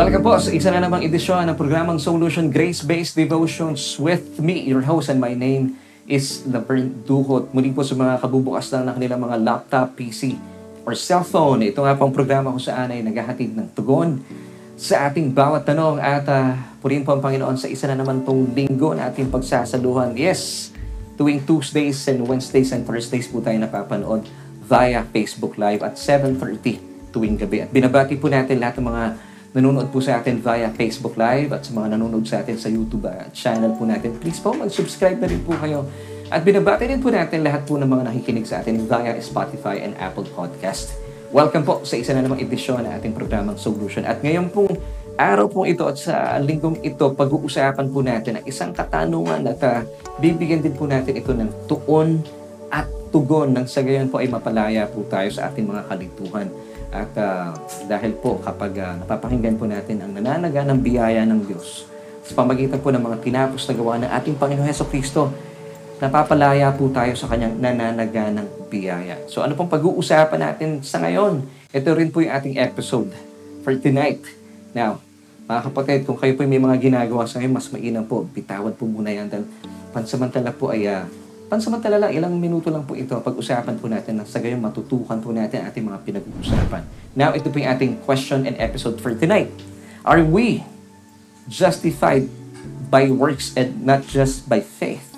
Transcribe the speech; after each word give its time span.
Welcome 0.00 0.24
po 0.24 0.32
sa 0.40 0.48
isa 0.48 0.72
na 0.72 0.80
namang 0.80 1.04
edisyon 1.04 1.44
ng 1.44 1.60
programang 1.60 2.00
Solution 2.00 2.48
Grace-Based 2.48 3.20
Devotions 3.20 4.00
with 4.00 4.40
me, 4.40 4.64
your 4.64 4.80
host, 4.80 5.12
and 5.12 5.20
my 5.20 5.36
name 5.36 5.76
is 6.08 6.40
Laverne 6.48 7.04
Duhot. 7.04 7.52
Muli 7.52 7.68
po 7.68 7.84
sa 7.84 7.92
mga 7.92 8.16
kabubukas 8.16 8.72
lang 8.72 8.88
ng 8.88 8.96
kanilang 8.96 9.20
mga 9.20 9.36
laptop, 9.44 10.00
PC, 10.00 10.40
or 10.88 10.96
cellphone. 10.96 11.68
Ito 11.68 11.84
nga 11.84 12.00
pong 12.00 12.16
programa 12.16 12.48
kung 12.48 12.64
saan 12.64 12.96
ay 12.96 13.04
naghahatid 13.04 13.52
ng 13.52 13.76
tugon 13.76 14.24
sa 14.80 15.04
ating 15.12 15.36
bawat 15.36 15.68
tanong 15.68 16.00
at 16.00 16.24
uh, 16.32 16.56
purihin 16.80 17.04
po 17.04 17.12
ang 17.12 17.20
Panginoon 17.20 17.60
sa 17.60 17.68
isa 17.68 17.84
na 17.84 18.00
naman 18.00 18.24
pong 18.24 18.56
linggo 18.56 18.96
na 18.96 19.12
ating 19.12 19.28
pagsasaluhan. 19.28 20.16
Yes, 20.16 20.72
tuwing 21.20 21.44
Tuesdays 21.44 22.08
and 22.08 22.24
Wednesdays 22.24 22.72
and 22.72 22.88
Thursdays 22.88 23.28
po 23.28 23.44
tayo 23.44 23.60
napapanood 23.60 24.24
via 24.64 25.04
Facebook 25.12 25.60
Live 25.60 25.84
at 25.84 26.00
7.30 26.00 27.12
tuwing 27.12 27.36
gabi. 27.36 27.60
At 27.60 27.68
binabati 27.68 28.16
po 28.16 28.32
natin 28.32 28.64
lahat 28.64 28.80
ng 28.80 28.88
mga 28.88 29.04
nanonood 29.50 29.90
po 29.90 29.98
sa 29.98 30.22
atin 30.22 30.38
via 30.38 30.70
Facebook 30.70 31.18
Live 31.18 31.50
at 31.50 31.66
sa 31.66 31.74
mga 31.74 31.98
nanonood 31.98 32.22
sa 32.22 32.38
atin 32.42 32.54
sa 32.54 32.70
YouTube 32.70 33.02
uh, 33.10 33.26
channel 33.34 33.74
po 33.74 33.82
natin. 33.82 34.14
Please 34.22 34.38
po, 34.38 34.54
mag-subscribe 34.54 35.18
na 35.18 35.26
rin 35.26 35.42
po 35.42 35.58
kayo. 35.58 35.90
At 36.30 36.46
binabati 36.46 36.86
rin 36.86 37.02
po 37.02 37.10
natin 37.10 37.42
lahat 37.42 37.66
po 37.66 37.74
ng 37.74 37.90
mga 37.90 38.02
nakikinig 38.06 38.46
sa 38.46 38.62
atin 38.62 38.86
via 38.86 39.18
Spotify 39.18 39.82
and 39.82 39.98
Apple 39.98 40.22
Podcast. 40.30 40.94
Welcome 41.34 41.66
po 41.66 41.82
sa 41.82 41.98
isa 41.98 42.14
na 42.14 42.22
namang 42.22 42.38
edisyon 42.38 42.86
ng 42.86 42.94
ating 43.02 43.10
programang 43.10 43.58
Solution. 43.58 44.06
At 44.06 44.22
ngayon 44.22 44.54
pong 44.54 44.70
araw 45.18 45.50
pong 45.50 45.66
ito 45.66 45.82
at 45.82 45.98
sa 45.98 46.38
linggong 46.38 46.78
ito, 46.86 47.10
pag-uusapan 47.10 47.86
po 47.90 48.06
natin 48.06 48.38
ang 48.38 48.44
isang 48.46 48.70
katanungan 48.70 49.50
at 49.50 49.58
uh, 49.66 49.82
bibigyan 50.22 50.62
din 50.62 50.74
po 50.78 50.86
natin 50.86 51.18
ito 51.18 51.34
ng 51.34 51.50
tuon 51.66 52.22
at 52.70 52.86
tugon 53.10 53.50
nang 53.50 53.66
sa 53.66 53.82
gayon 53.82 54.06
po 54.06 54.22
ay 54.22 54.30
mapalaya 54.30 54.86
po 54.86 55.02
tayo 55.10 55.26
sa 55.34 55.50
ating 55.50 55.66
mga 55.66 55.90
kalituhan. 55.90 56.46
At 56.90 57.14
uh, 57.14 57.54
dahil 57.86 58.18
po 58.18 58.42
kapag 58.42 58.74
uh, 58.82 58.98
napapakinggan 58.98 59.54
po 59.54 59.66
natin 59.66 60.02
ang 60.02 60.10
nananaga 60.10 60.66
ng 60.66 60.78
biyaya 60.82 61.22
ng 61.22 61.46
Diyos 61.46 61.86
sa 62.26 62.34
pamagitan 62.34 62.82
po 62.82 62.90
ng 62.90 63.02
mga 63.02 63.18
tinapos 63.22 63.66
na 63.66 63.74
gawa 63.74 63.94
ng 63.98 64.10
ating 64.10 64.36
Panginoon 64.38 64.66
Heso 64.66 64.86
Kristo, 64.86 65.30
napapalaya 66.02 66.70
po 66.74 66.90
tayo 66.90 67.14
sa 67.14 67.26
kanyang 67.30 67.58
nananaga 67.58 68.30
ng 68.30 68.70
biyaya. 68.70 69.22
So 69.30 69.42
ano 69.42 69.54
pong 69.54 69.70
pag-uusapan 69.70 70.38
natin 70.38 70.82
sa 70.82 71.02
ngayon? 71.02 71.46
Ito 71.70 71.94
rin 71.94 72.10
po 72.10 72.22
yung 72.22 72.34
ating 72.34 72.58
episode 72.58 73.10
for 73.62 73.74
tonight. 73.78 74.22
Now, 74.74 75.02
mga 75.50 75.60
kapatid, 75.66 76.00
kung 76.06 76.18
kayo 76.18 76.38
po 76.38 76.46
may 76.46 76.62
mga 76.62 76.78
ginagawa 76.78 77.26
sa 77.26 77.42
ngayon, 77.42 77.54
mas 77.58 77.66
mainam 77.74 78.06
po, 78.06 78.22
bitawan 78.30 78.70
po 78.70 78.86
muna 78.86 79.10
yan 79.10 79.26
dahil 79.26 79.46
pansamantala 79.90 80.54
po 80.54 80.70
ay 80.70 80.86
uh, 80.86 81.02
Pansamantala 81.50 81.98
lang, 81.98 82.14
ilang 82.14 82.38
minuto 82.38 82.70
lang 82.70 82.86
po 82.86 82.94
ito. 82.94 83.18
Pag-usapan 83.18 83.74
po 83.82 83.90
natin 83.90 84.22
na 84.22 84.24
sa 84.24 84.38
gayon 84.38 84.62
matutukan 84.62 85.18
po 85.18 85.34
natin 85.34 85.66
ating 85.66 85.82
mga 85.82 85.98
pinag-uusapan. 86.06 86.86
Now, 87.18 87.34
ito 87.34 87.50
po 87.50 87.58
yung 87.58 87.74
ating 87.74 87.92
question 88.06 88.46
and 88.46 88.54
episode 88.62 89.02
for 89.02 89.18
tonight. 89.18 89.50
Are 90.06 90.22
we 90.22 90.62
justified 91.50 92.30
by 92.86 93.10
works 93.10 93.50
and 93.58 93.82
not 93.82 94.06
just 94.06 94.46
by 94.46 94.62
faith? 94.62 95.10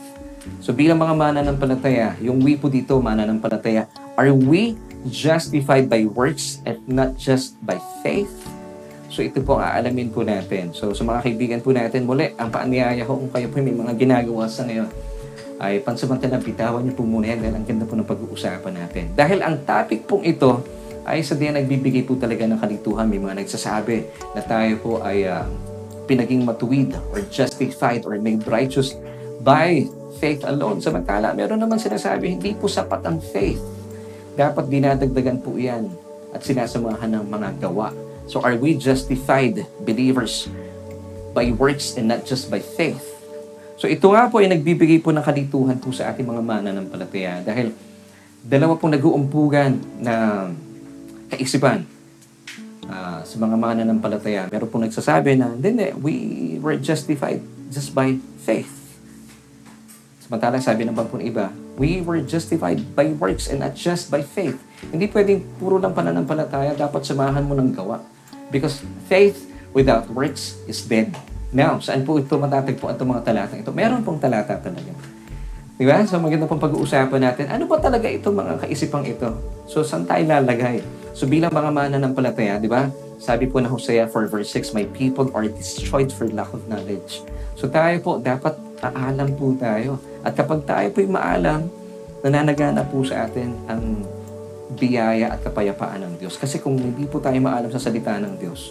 So 0.64 0.72
bilang 0.72 1.04
mga 1.04 1.20
mananampalataya, 1.20 2.16
yung 2.24 2.40
we 2.40 2.56
po 2.56 2.72
dito, 2.72 2.96
mananampalataya, 2.96 3.84
are 4.16 4.32
we 4.32 4.80
justified 5.12 5.92
by 5.92 6.08
works 6.08 6.64
and 6.64 6.80
not 6.88 7.12
just 7.20 7.60
by 7.60 7.76
faith? 8.00 8.32
So 9.12 9.20
ito 9.20 9.44
po 9.44 9.60
ang 9.60 9.68
aalamin 9.68 10.08
po 10.08 10.24
natin. 10.24 10.72
So 10.72 10.96
sa 10.96 11.04
mga 11.04 11.28
kaibigan 11.28 11.60
po 11.60 11.76
natin, 11.76 12.08
muli, 12.08 12.32
ang 12.40 12.48
paanyaya 12.48 13.04
ko 13.04 13.20
kung 13.20 13.28
kayo 13.28 13.52
po 13.52 13.60
may 13.60 13.76
mga 13.76 13.92
ginagawa 14.00 14.48
sa 14.48 14.64
ngayon, 14.64 14.88
ay 15.62 15.78
pansamantalang 15.78 16.42
bitawan 16.42 16.82
niyo 16.82 16.98
po 16.98 17.06
muna 17.06 17.30
yan 17.30 17.38
dahil 17.38 17.54
ang 17.54 17.62
ganda 17.62 17.86
po 17.86 17.94
ng 17.94 18.08
pag-uusapan 18.08 18.74
natin. 18.74 19.04
Dahil 19.14 19.38
ang 19.46 19.62
topic 19.62 20.10
pong 20.10 20.26
ito 20.26 20.58
ay 21.06 21.22
sa 21.22 21.38
diyan 21.38 21.62
nagbibigay 21.62 22.02
po 22.02 22.18
talaga 22.18 22.42
ng 22.50 22.58
kalituhan. 22.58 23.06
May 23.06 23.22
mga 23.22 23.46
nagsasabi 23.46 24.10
na 24.34 24.42
tayo 24.42 24.74
po 24.82 24.98
ay 25.06 25.22
uh, 25.22 25.46
pinaging 26.10 26.42
matuwid 26.42 26.98
or 27.14 27.22
justified 27.30 28.02
or 28.02 28.18
made 28.18 28.42
righteous 28.50 28.98
by 29.38 29.86
faith 30.18 30.42
alone. 30.42 30.82
Samantala, 30.82 31.30
meron 31.30 31.62
naman 31.62 31.78
sinasabi, 31.78 32.34
hindi 32.34 32.58
po 32.58 32.66
sapat 32.66 33.06
ang 33.06 33.22
faith. 33.22 33.62
Dapat 34.34 34.66
dinadagdagan 34.66 35.38
po 35.46 35.54
yan 35.54 35.94
at 36.34 36.42
sinasamahan 36.42 37.22
ng 37.22 37.24
mga 37.30 37.48
gawa. 37.70 37.94
So 38.26 38.42
are 38.42 38.58
we 38.58 38.74
justified 38.74 39.62
believers 39.86 40.50
by 41.30 41.54
works 41.54 41.94
and 41.94 42.10
not 42.10 42.26
just 42.26 42.50
by 42.50 42.58
faith? 42.58 43.11
So 43.82 43.90
ito 43.90 44.14
nga 44.14 44.30
po 44.30 44.38
ay 44.38 44.46
nagbibigay 44.46 45.02
po 45.02 45.10
ng 45.10 45.26
kalituhan 45.26 45.74
po 45.74 45.90
sa 45.90 46.14
ating 46.14 46.22
mga 46.22 46.38
mananampalataya 46.38 47.42
dahil 47.42 47.74
dalawa 48.46 48.78
pong 48.78 48.94
nag-uumpugan 48.94 49.74
na 49.98 50.46
kaisipan 51.26 51.82
uh, 52.86 53.26
sa 53.26 53.36
mga 53.42 53.58
mananampalataya. 53.58 54.46
Meron 54.54 54.70
pong 54.70 54.86
nagsasabi 54.86 55.34
na, 55.34 55.50
hindi, 55.50 55.90
we 55.98 56.14
were 56.62 56.78
justified 56.78 57.42
just 57.74 57.90
by 57.90 58.22
faith. 58.46 58.70
Samantala, 60.22 60.62
sabi 60.62 60.86
ng 60.86 60.94
po 60.94 61.18
ng 61.18 61.26
iba, 61.26 61.50
we 61.74 62.06
were 62.06 62.22
justified 62.22 62.78
by 62.94 63.10
works 63.18 63.50
and 63.50 63.66
not 63.66 63.74
just 63.74 64.14
by 64.14 64.22
faith. 64.22 64.62
Hindi 64.94 65.10
pwedeng 65.10 65.42
puro 65.58 65.82
lang 65.82 65.90
pananampalataya, 65.90 66.78
dapat 66.78 67.02
samahan 67.02 67.42
mo 67.42 67.58
ng 67.58 67.74
gawa. 67.74 67.98
Because 68.54 68.78
faith 69.10 69.42
without 69.74 70.06
works 70.06 70.54
is 70.70 70.78
dead. 70.86 71.10
Now, 71.52 71.76
saan 71.84 72.08
po 72.08 72.16
ito 72.16 72.40
matatagpuan 72.40 72.96
itong 72.96 73.10
mga 73.12 73.22
talatang 73.28 73.60
ito? 73.60 73.72
Meron 73.76 74.00
pong 74.00 74.16
talata 74.16 74.56
talaga. 74.56 74.92
Di 75.76 75.84
ba? 75.84 76.00
So 76.08 76.16
maganda 76.20 76.48
pong 76.48 76.62
pag-uusapan 76.62 77.20
natin, 77.20 77.44
ano 77.52 77.68
ba 77.68 77.76
talaga 77.80 78.08
itong 78.08 78.38
mga 78.38 78.52
kaisipang 78.64 79.04
ito? 79.04 79.34
So 79.68 79.84
saan 79.84 80.08
tayo 80.08 80.24
lalagay? 80.24 80.78
So 81.12 81.28
bilang 81.28 81.52
mga 81.52 81.74
mananampalataya, 81.74 82.56
di 82.56 82.70
ba? 82.70 82.88
Sabi 83.20 83.50
po 83.50 83.60
na 83.60 83.66
Hosea 83.66 84.08
4 84.08 84.32
verse 84.32 84.48
6, 84.48 84.78
My 84.78 84.86
people 84.96 85.28
are 85.36 85.44
destroyed 85.50 86.08
for 86.08 86.30
lack 86.30 86.54
of 86.56 86.64
knowledge. 86.70 87.20
So 87.58 87.68
tayo 87.68 87.98
po, 88.00 88.22
dapat 88.22 88.56
aalam 88.78 89.34
po 89.34 89.52
tayo. 89.58 89.98
At 90.22 90.38
kapag 90.38 90.64
tayo 90.64 90.88
po'y 90.94 91.10
maalam, 91.10 91.66
nananagana 92.22 92.86
po 92.86 93.02
sa 93.02 93.26
atin 93.26 93.50
ang 93.66 94.06
biyaya 94.78 95.34
at 95.34 95.42
kapayapaan 95.42 96.06
ng 96.06 96.14
Diyos. 96.22 96.38
Kasi 96.38 96.62
kung 96.62 96.78
hindi 96.78 97.04
po 97.10 97.18
tayo 97.18 97.36
maalam 97.42 97.68
sa 97.74 97.82
salita 97.82 98.16
ng 98.22 98.38
Diyos, 98.38 98.70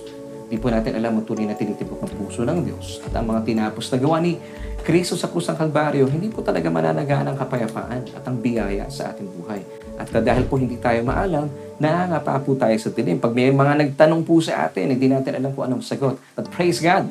Di 0.51 0.59
po 0.59 0.67
natin 0.67 0.99
alam 0.99 1.15
ang 1.15 1.23
tunay 1.23 1.47
na 1.47 1.55
tinitibok 1.55 2.03
ng 2.03 2.11
puso 2.19 2.43
ng 2.43 2.59
Diyos 2.67 2.99
at 3.07 3.15
ang 3.15 3.23
mga 3.31 3.47
tinapos 3.47 3.87
na 3.87 3.97
gawa 4.03 4.19
ni 4.19 4.35
Kristo 4.83 5.15
sa 5.15 5.31
kusang 5.31 5.55
kalbaryo, 5.55 6.03
hindi 6.11 6.27
po 6.27 6.43
talaga 6.43 6.67
mananagaan 6.67 7.31
ang 7.31 7.37
kapayapaan 7.39 8.11
at 8.11 8.23
ang 8.27 8.35
biyaya 8.35 8.91
sa 8.91 9.15
ating 9.15 9.31
buhay. 9.31 9.63
At 9.95 10.11
dahil 10.11 10.49
po 10.51 10.59
hindi 10.59 10.75
tayo 10.75 11.05
maalam, 11.07 11.47
nangangapa 11.79 12.41
po 12.43 12.57
tayo 12.59 12.75
sa 12.81 12.91
dilim. 12.91 13.21
Pag 13.21 13.31
may 13.31 13.53
mga 13.53 13.79
nagtanong 13.79 14.27
po 14.27 14.43
sa 14.43 14.67
atin, 14.67 14.91
hindi 14.91 15.07
natin 15.07 15.39
alam 15.39 15.55
kung 15.55 15.71
anong 15.71 15.85
sagot. 15.85 16.19
But 16.35 16.51
praise 16.51 16.83
God! 16.83 17.07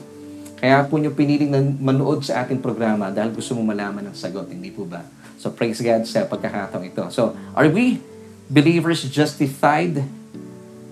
Kaya 0.60 0.84
po 0.84 1.00
nyo 1.00 1.08
piniling 1.16 1.48
na 1.48 1.64
manood 1.64 2.20
sa 2.20 2.44
ating 2.44 2.60
programa 2.60 3.08
dahil 3.08 3.32
gusto 3.32 3.56
mo 3.56 3.64
malaman 3.64 4.12
ang 4.12 4.16
sagot, 4.18 4.52
hindi 4.52 4.68
po 4.68 4.84
ba? 4.84 5.00
So 5.40 5.48
praise 5.48 5.80
God 5.80 6.04
sa 6.04 6.28
pagkakataong 6.28 6.84
ito. 6.84 7.08
So, 7.08 7.32
are 7.56 7.72
we 7.72 8.04
believers 8.52 9.00
justified 9.08 10.04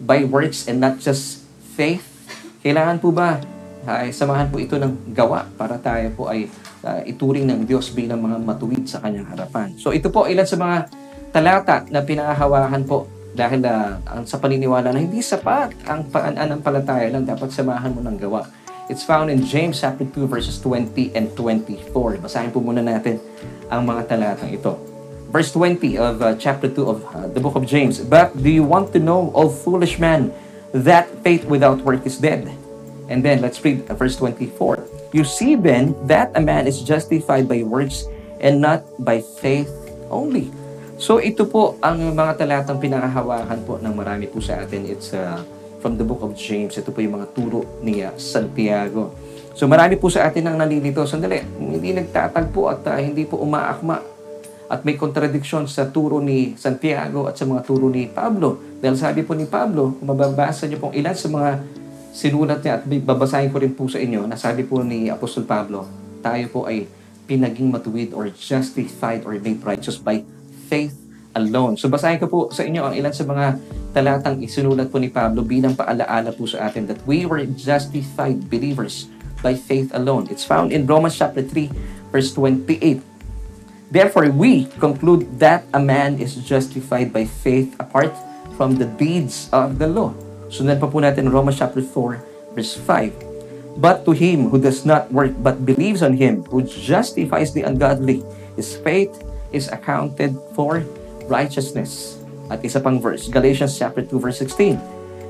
by 0.00 0.24
works 0.24 0.64
and 0.64 0.80
not 0.80 0.96
just 1.04 1.44
faith? 1.76 2.17
Kailangan 2.58 2.98
po 2.98 3.14
ba 3.14 3.38
ay 3.86 4.10
samahan 4.10 4.50
po 4.50 4.58
ito 4.58 4.74
ng 4.76 5.14
gawa 5.14 5.46
para 5.54 5.78
tayo 5.78 6.10
po 6.12 6.28
ay 6.28 6.50
uh, 6.82 7.00
ituring 7.06 7.46
ng 7.46 7.64
Diyos 7.64 7.94
bilang 7.94 8.20
mga 8.20 8.42
matuwid 8.42 8.84
sa 8.84 8.98
kanyang 9.00 9.30
harapan. 9.30 9.72
So 9.78 9.94
ito 9.94 10.10
po 10.10 10.26
ilan 10.26 10.44
sa 10.44 10.58
mga 10.58 10.76
talata 11.30 11.86
na 11.88 12.02
pinakahawakan 12.02 12.82
po 12.84 13.06
dahil 13.32 13.62
uh, 13.62 14.02
sa 14.26 14.42
paniniwala 14.42 14.90
na 14.90 14.98
hindi 14.98 15.22
sapat 15.22 15.86
ang 15.86 16.10
paanampalataya 16.10 17.14
lang 17.14 17.24
dapat 17.24 17.54
samahan 17.54 17.94
mo 17.94 18.02
ng 18.02 18.18
gawa. 18.18 18.42
It's 18.88 19.04
found 19.04 19.28
in 19.28 19.44
James 19.44 19.78
chapter 19.78 20.08
2 20.08 20.26
verses 20.26 20.58
20 20.64 21.14
and 21.14 21.30
24. 21.36 21.92
Basahin 22.24 22.50
po 22.50 22.58
muna 22.58 22.82
natin 22.82 23.20
ang 23.70 23.84
mga 23.84 24.10
talatang 24.10 24.50
ito. 24.50 24.74
Verse 25.28 25.52
20 25.52 26.00
of 26.00 26.14
uh, 26.24 26.32
chapter 26.40 26.72
2 26.72 26.88
of 26.88 26.98
uh, 27.12 27.28
the 27.28 27.40
book 27.40 27.52
of 27.52 27.68
James. 27.68 28.00
But 28.00 28.32
do 28.32 28.48
you 28.48 28.64
want 28.64 28.96
to 28.96 29.00
know, 29.00 29.28
O 29.36 29.52
foolish 29.52 30.00
man, 30.00 30.32
that 30.72 31.08
faith 31.24 31.44
without 31.44 31.80
work 31.82 32.04
is 32.04 32.18
dead. 32.18 32.48
And 33.08 33.24
then 33.24 33.40
let's 33.40 33.64
read 33.64 33.88
verse 33.96 34.16
24. 34.16 35.12
You 35.12 35.24
see 35.24 35.56
then 35.56 35.96
that 36.06 36.32
a 36.36 36.42
man 36.44 36.68
is 36.68 36.84
justified 36.84 37.48
by 37.48 37.64
works 37.64 38.04
and 38.40 38.60
not 38.60 38.84
by 39.00 39.24
faith 39.40 39.72
only. 40.12 40.52
So 41.00 41.22
ito 41.22 41.48
po 41.48 41.80
ang 41.80 42.12
mga 42.12 42.44
talatang 42.44 42.82
pinakahawakan 42.82 43.58
po 43.64 43.80
ng 43.80 43.94
marami 43.94 44.28
po 44.28 44.42
sa 44.44 44.60
atin. 44.60 44.84
It's 44.84 45.16
uh, 45.16 45.40
from 45.80 45.96
the 45.96 46.04
book 46.04 46.20
of 46.20 46.36
James. 46.36 46.76
Ito 46.76 46.92
po 46.92 47.00
yung 47.00 47.16
mga 47.16 47.32
turo 47.32 47.80
ni 47.80 48.04
uh, 48.04 48.12
Santiago. 48.18 49.14
So 49.56 49.64
marami 49.64 49.96
po 49.96 50.12
sa 50.12 50.28
atin 50.28 50.50
ang 50.50 50.60
nalilito. 50.60 51.06
Sandali, 51.08 51.40
hindi 51.56 51.96
nagtatagpo 51.96 52.60
at 52.68 52.82
uh, 52.84 52.98
hindi 53.00 53.24
po 53.24 53.40
umaakma 53.40 54.17
at 54.68 54.84
may 54.84 55.00
kontradiksyon 55.00 55.64
sa 55.64 55.88
turo 55.88 56.20
ni 56.20 56.52
Santiago 56.60 57.24
at 57.24 57.40
sa 57.40 57.48
mga 57.48 57.64
turo 57.64 57.88
ni 57.88 58.04
Pablo. 58.04 58.60
Dahil 58.84 59.00
sabi 59.00 59.24
po 59.24 59.32
ni 59.32 59.48
Pablo, 59.48 59.96
kung 59.96 60.12
mababasa 60.12 60.68
niyo 60.68 60.78
pong 60.78 60.92
ilan 60.92 61.16
sa 61.16 61.28
mga 61.32 61.50
sinulat 62.12 62.60
niya 62.60 62.80
at 62.80 62.84
babasahin 62.84 63.48
ko 63.48 63.58
rin 63.64 63.72
po 63.72 63.88
sa 63.88 63.96
inyo 63.96 64.28
na 64.28 64.36
sabi 64.36 64.68
po 64.68 64.84
ni 64.84 65.08
Apostol 65.08 65.48
Pablo, 65.48 65.88
tayo 66.20 66.44
po 66.52 66.68
ay 66.68 66.84
pinaging 67.24 67.72
matuwid 67.72 68.12
or 68.12 68.28
justified 68.32 69.24
or 69.24 69.36
made 69.40 69.60
righteous 69.64 69.96
by 69.96 70.20
faith 70.68 70.96
alone. 71.32 71.80
So 71.80 71.88
basahin 71.88 72.20
ko 72.20 72.28
po 72.28 72.40
sa 72.52 72.64
inyo 72.64 72.84
ang 72.84 72.94
ilan 72.96 73.12
sa 73.12 73.24
mga 73.24 73.56
talatang 73.96 74.40
isinulat 74.44 74.92
po 74.92 75.00
ni 75.00 75.08
Pablo 75.08 75.44
bilang 75.44 75.72
paalaala 75.72 76.32
po 76.32 76.44
sa 76.44 76.68
atin 76.68 76.84
that 76.88 77.00
we 77.08 77.24
were 77.24 77.44
justified 77.56 78.48
believers 78.52 79.08
by 79.40 79.56
faith 79.56 79.88
alone. 79.96 80.28
It's 80.28 80.44
found 80.44 80.76
in 80.76 80.84
Romans 80.84 81.16
chapter 81.16 81.40
3 81.40 82.12
verse 82.12 82.32
28. 82.36 83.17
Therefore, 83.88 84.28
we 84.28 84.68
conclude 84.76 85.40
that 85.40 85.64
a 85.72 85.80
man 85.80 86.20
is 86.20 86.36
justified 86.36 87.12
by 87.12 87.24
faith 87.24 87.72
apart 87.80 88.12
from 88.56 88.76
the 88.76 88.84
deeds 88.84 89.48
of 89.52 89.78
the 89.80 89.88
law. 89.88 90.12
Sundan 90.52 90.76
pa 90.76 90.88
po 90.88 91.00
natin 91.00 91.32
Romans 91.32 91.56
chapter 91.56 91.80
4, 91.80 92.52
verse 92.52 92.76
5. 92.76 93.80
But 93.80 94.04
to 94.04 94.12
him 94.12 94.50
who 94.50 94.58
does 94.60 94.84
not 94.84 95.08
work 95.08 95.32
but 95.38 95.64
believes 95.64 96.02
on 96.02 96.18
him 96.18 96.44
who 96.50 96.66
justifies 96.66 97.54
the 97.54 97.62
ungodly, 97.62 98.26
his 98.58 98.74
faith 98.76 99.12
is 99.52 99.70
accounted 99.70 100.36
for 100.52 100.84
righteousness. 101.30 102.18
At 102.50 102.64
isa 102.64 102.80
pang 102.80 103.00
verse, 103.00 103.28
Galatians 103.28 103.78
chapter 103.78 104.02
2, 104.02 104.18
verse 104.20 104.40
16. 104.42 104.80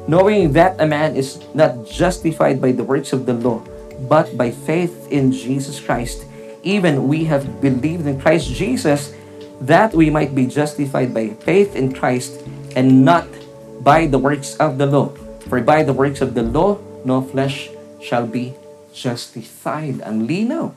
Knowing 0.08 0.50
that 0.56 0.81
a 0.81 0.87
man 0.87 1.14
is 1.14 1.44
not 1.52 1.84
justified 1.84 2.58
by 2.58 2.72
the 2.72 2.82
works 2.82 3.12
of 3.12 3.26
the 3.26 3.34
law, 3.37 3.60
but 4.08 4.32
by 4.38 4.50
faith 4.50 5.06
in 5.12 5.31
Jesus 5.31 5.78
Christ, 5.78 6.25
even 6.62 7.06
we 7.06 7.25
have 7.26 7.60
believed 7.60 8.06
in 8.06 8.20
Christ 8.20 8.50
Jesus 8.52 9.14
that 9.60 9.94
we 9.94 10.10
might 10.10 10.34
be 10.34 10.46
justified 10.46 11.12
by 11.12 11.34
faith 11.43 11.75
in 11.75 11.90
Christ 11.94 12.43
and 12.78 13.05
not 13.05 13.26
by 13.82 14.06
the 14.06 14.19
works 14.19 14.55
of 14.58 14.78
the 14.78 14.87
law. 14.87 15.10
For 15.49 15.60
by 15.64 15.82
the 15.82 15.96
works 15.96 16.20
of 16.20 16.34
the 16.34 16.44
law, 16.44 16.78
no 17.02 17.22
flesh 17.22 17.70
shall 17.99 18.26
be 18.26 18.55
justified. 18.94 20.02
Ang 20.05 20.26
linaw 20.26 20.75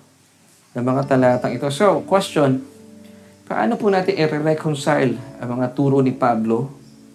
ng 0.72 0.83
mga 0.83 1.01
talatang 1.12 1.54
ito. 1.54 1.68
So, 1.69 2.01
question, 2.07 2.63
paano 3.45 3.75
po 3.75 3.92
natin 3.92 4.16
i-reconcile 4.16 5.18
ang 5.44 5.60
mga 5.60 5.75
turo 5.75 6.00
ni 6.00 6.16
Pablo 6.16 6.72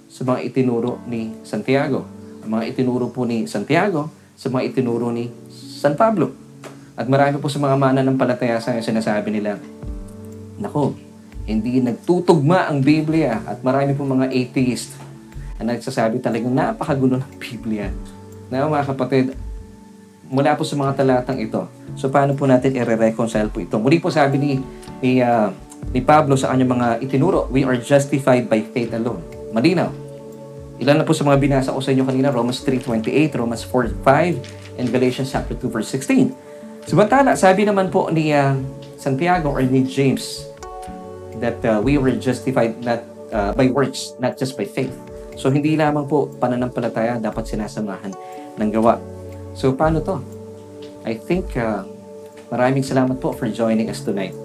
sa 0.07 0.23
mga 0.23 0.45
itinuro 0.45 1.01
ni 1.09 1.33
Santiago? 1.43 2.05
Ang 2.45 2.61
mga 2.61 2.65
itinuro 2.77 3.11
po 3.11 3.25
ni 3.25 3.49
Santiago 3.49 4.13
sa 4.37 4.53
mga 4.53 4.71
itinuro 4.71 5.09
ni 5.11 5.33
San 5.51 5.97
Pablo. 5.97 6.46
At 6.97 7.07
marami 7.13 7.37
po 7.37 7.53
sa 7.53 7.61
mga 7.61 7.77
mana 7.77 8.01
ng 8.01 8.17
palataya 8.17 8.57
sa 8.57 8.73
sinasabi 8.81 9.29
nila, 9.29 9.61
Nako, 10.57 10.97
hindi 11.45 11.85
nagtutugma 11.85 12.73
ang 12.73 12.81
Biblia 12.81 13.45
at 13.45 13.61
marami 13.61 13.93
po 13.93 14.09
mga 14.09 14.33
atheist 14.33 14.97
na 15.61 15.77
nagsasabi 15.77 16.25
talagang 16.25 16.57
napakagulo 16.57 17.21
ng 17.21 17.33
Biblia. 17.37 17.93
Na 18.49 18.65
mga 18.65 18.97
kapatid, 18.97 19.37
mula 20.33 20.57
po 20.57 20.65
sa 20.65 20.75
mga 20.81 20.97
talatang 20.97 21.37
ito, 21.37 21.69
so 21.95 22.09
paano 22.09 22.33
po 22.33 22.49
natin 22.49 22.73
i-reconcile 22.73 23.53
po 23.53 23.61
ito? 23.61 23.77
Muli 23.77 24.01
po 24.01 24.09
sabi 24.09 24.41
ni, 24.41 24.53
ni, 25.05 25.21
uh, 25.21 25.53
ni 25.93 26.01
Pablo 26.01 26.35
sa 26.35 26.49
kanyang 26.51 26.81
mga 26.81 26.89
itinuro, 27.05 27.45
we 27.53 27.63
are 27.63 27.77
justified 27.77 28.49
by 28.49 28.65
faith 28.73 28.97
alone. 28.97 29.21
Malinaw. 29.53 29.93
Ilan 30.81 31.01
na 31.01 31.05
po 31.09 31.13
sa 31.13 31.25
mga 31.25 31.41
binasa 31.41 31.73
ko 31.73 31.81
sa 31.81 31.93
inyo 31.93 32.05
kanina, 32.09 32.33
Romans 32.33 32.61
3.28, 32.65 33.37
Romans 33.37 33.65
4.5, 33.65 34.81
and 34.81 34.89
Galatians 34.89 35.33
chapter 35.33 35.57
2 35.57 35.73
verse 35.73 35.89
16. 35.93 36.46
Samantala, 36.87 37.35
sabi 37.35 37.67
naman 37.67 37.91
po 37.91 38.07
ni 38.15 38.31
uh, 38.31 38.55
Santiago 38.95 39.51
or 39.51 39.59
ni 39.59 39.83
James 39.83 40.47
that 41.43 41.59
uh, 41.67 41.83
we 41.83 41.99
were 41.99 42.15
justified 42.15 42.79
not 42.79 43.03
uh, 43.35 43.51
by 43.59 43.67
works, 43.75 44.15
not 44.23 44.39
just 44.39 44.55
by 44.55 44.63
faith. 44.63 44.95
So 45.35 45.51
hindi 45.51 45.75
lamang 45.75 46.07
po 46.07 46.31
pananampalataya 46.39 47.19
dapat 47.19 47.51
sinasamahan 47.51 48.15
ng 48.55 48.69
gawa. 48.71 49.03
So 49.59 49.75
paano 49.75 49.99
to? 50.07 50.23
I 51.03 51.19
think 51.19 51.59
uh, 51.59 51.83
maraming 52.55 52.87
salamat 52.87 53.19
po 53.19 53.35
for 53.35 53.51
joining 53.51 53.91
us 53.91 54.07
tonight. 54.07 54.39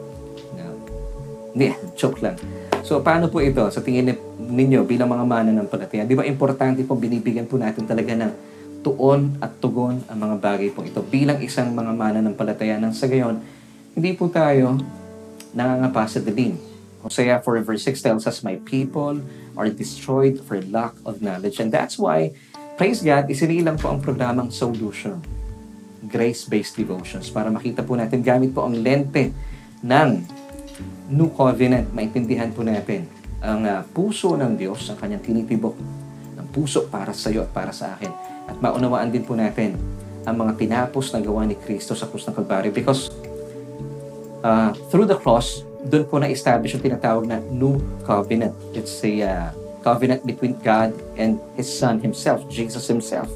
Hindi, 1.53 1.77
uh, 1.77 1.77
joke 1.99 2.25
lang. 2.25 2.41
So 2.81 3.05
paano 3.05 3.29
po 3.29 3.37
ito 3.45 3.69
sa 3.69 3.85
tingin 3.85 4.17
ninyo 4.41 4.81
bilang 4.89 5.13
mga 5.13 5.29
mananampalataya? 5.29 6.09
Di 6.09 6.17
ba 6.17 6.25
importante 6.25 6.81
po 6.89 6.97
binibigyan 6.97 7.45
po 7.45 7.61
natin 7.61 7.85
talaga 7.85 8.17
ng 8.17 8.50
tuon 8.81 9.37
at 9.39 9.61
tugon 9.61 10.01
ang 10.09 10.17
mga 10.17 10.35
bagay 10.41 10.69
po 10.73 10.81
ito. 10.81 10.99
Bilang 11.05 11.39
isang 11.41 11.69
mga 11.71 11.93
mana 11.93 12.19
ng 12.19 12.33
palataya 12.33 12.81
ng 12.81 12.93
sa 12.93 13.05
gayon, 13.05 13.37
hindi 13.93 14.11
po 14.17 14.27
tayo 14.27 14.77
nangangapa 15.53 16.09
sa 16.09 16.19
dilim. 16.19 16.57
Hosea 17.01 17.41
4 17.41 17.65
verse 17.65 17.85
6 17.85 18.01
tells 18.01 18.23
us, 18.29 18.45
My 18.45 18.61
people 18.65 19.21
are 19.57 19.69
destroyed 19.69 20.41
for 20.41 20.61
lack 20.69 20.93
of 21.05 21.21
knowledge. 21.21 21.57
And 21.57 21.73
that's 21.73 21.97
why, 21.97 22.33
praise 22.77 23.01
God, 23.01 23.29
isinilang 23.29 23.81
po 23.81 23.89
ang 23.89 24.01
programang 24.01 24.53
Solution. 24.53 25.21
Grace-based 26.01 26.77
devotions. 26.77 27.29
Para 27.29 27.53
makita 27.53 27.85
po 27.85 27.93
natin, 27.93 28.25
gamit 28.25 28.53
po 28.53 28.65
ang 28.65 28.73
lente 28.73 29.33
ng 29.85 30.09
New 31.13 31.29
Covenant. 31.33 31.89
Maintindihan 31.93 32.49
po 32.49 32.65
natin 32.65 33.05
ang 33.41 33.65
uh, 33.65 33.81
puso 33.93 34.37
ng 34.37 34.53
Diyos, 34.53 34.85
ang 34.89 34.97
kanyang 35.01 35.25
tinitibok 35.25 35.73
ng 36.37 36.47
puso 36.53 36.85
para 36.89 37.13
sa 37.13 37.33
iyo 37.33 37.45
at 37.45 37.49
para 37.53 37.73
sa 37.73 37.97
akin 37.97 38.30
at 38.51 38.59
maunawaan 38.59 39.07
din 39.07 39.23
po 39.23 39.39
natin 39.39 39.79
ang 40.27 40.35
mga 40.35 40.59
tinapos 40.59 41.15
na 41.15 41.23
gawa 41.23 41.47
ni 41.47 41.55
Kristo 41.55 41.95
sa 41.95 42.05
krus 42.05 42.27
ng 42.27 42.35
Kalbaryo 42.35 42.69
because 42.75 43.09
uh, 44.43 44.75
through 44.91 45.07
the 45.07 45.17
cross, 45.17 45.63
doon 45.81 46.05
po 46.05 46.21
na-establish 46.21 46.77
yung 46.77 46.83
tinatawag 46.83 47.25
na 47.25 47.41
New 47.49 47.81
Covenant. 48.05 48.53
It's 48.75 49.01
a 49.01 49.13
uh, 49.23 49.47
covenant 49.81 50.21
between 50.27 50.59
God 50.61 50.93
and 51.17 51.41
His 51.57 51.65
Son 51.65 51.97
Himself, 51.97 52.45
Jesus 52.51 52.85
Himself. 52.85 53.31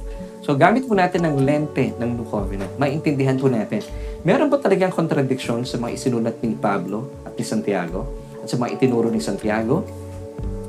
So 0.46 0.54
gamit 0.54 0.86
po 0.86 0.94
natin 0.94 1.26
ng 1.26 1.42
lente 1.42 1.90
ng 1.98 2.22
New 2.22 2.28
Covenant. 2.30 2.70
Maintindihan 2.78 3.34
po 3.34 3.50
natin. 3.50 3.82
Meron 4.22 4.54
ba 4.54 4.62
talagang 4.62 4.94
contradiction 4.94 5.66
sa 5.66 5.82
mga 5.82 5.98
isinulat 5.98 6.38
ni 6.46 6.54
Pablo 6.54 7.26
at 7.26 7.34
ni 7.34 7.42
Santiago? 7.42 8.06
At 8.46 8.54
sa 8.54 8.62
mga 8.62 8.78
itinuro 8.78 9.10
ni 9.10 9.18
Santiago? 9.18 9.82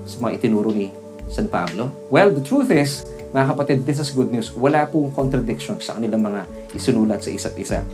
Sa 0.09 0.17
mga 0.25 0.41
itinuro 0.41 0.73
ni 0.73 0.89
San 1.29 1.53
Pablo? 1.53 1.93
Well, 2.09 2.33
the 2.33 2.41
truth 2.41 2.73
is, 2.73 3.05
mga 3.37 3.53
kapatid, 3.53 3.79
this 3.85 4.01
is 4.01 4.09
good 4.17 4.33
news. 4.33 4.49
Wala 4.57 4.89
pong 4.89 5.13
contradiction 5.13 5.77
sa 5.85 6.01
kanilang 6.01 6.25
mga 6.25 6.49
isunulat 6.73 7.21
sa 7.21 7.29
isa't 7.29 7.53
isa. 7.61 7.85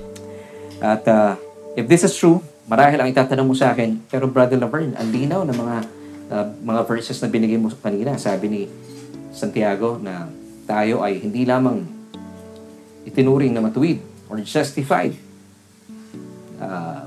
At 0.79 1.03
uh, 1.11 1.35
if 1.75 1.91
this 1.91 2.07
is 2.07 2.15
true, 2.15 2.39
marahil 2.71 3.03
ang 3.03 3.11
itatanong 3.11 3.51
mo 3.51 3.55
sa 3.59 3.75
akin, 3.75 4.07
pero 4.07 4.31
Brother 4.31 4.55
Laverne, 4.55 4.95
ang 4.95 5.11
linaw 5.11 5.43
ng 5.43 5.57
mga 5.59 5.77
uh, 6.31 6.47
mga 6.63 6.81
verses 6.87 7.19
na 7.19 7.27
binigay 7.27 7.59
mo 7.59 7.75
kanina, 7.75 8.15
sabi 8.23 8.47
ni 8.47 8.63
Santiago 9.35 9.99
na 9.99 10.31
tayo 10.63 11.03
ay 11.03 11.19
hindi 11.19 11.43
lamang 11.43 11.83
itinuring 13.03 13.51
na 13.51 13.67
matuwid 13.67 13.99
or 14.31 14.39
justified 14.47 15.19
uh, 16.63 17.03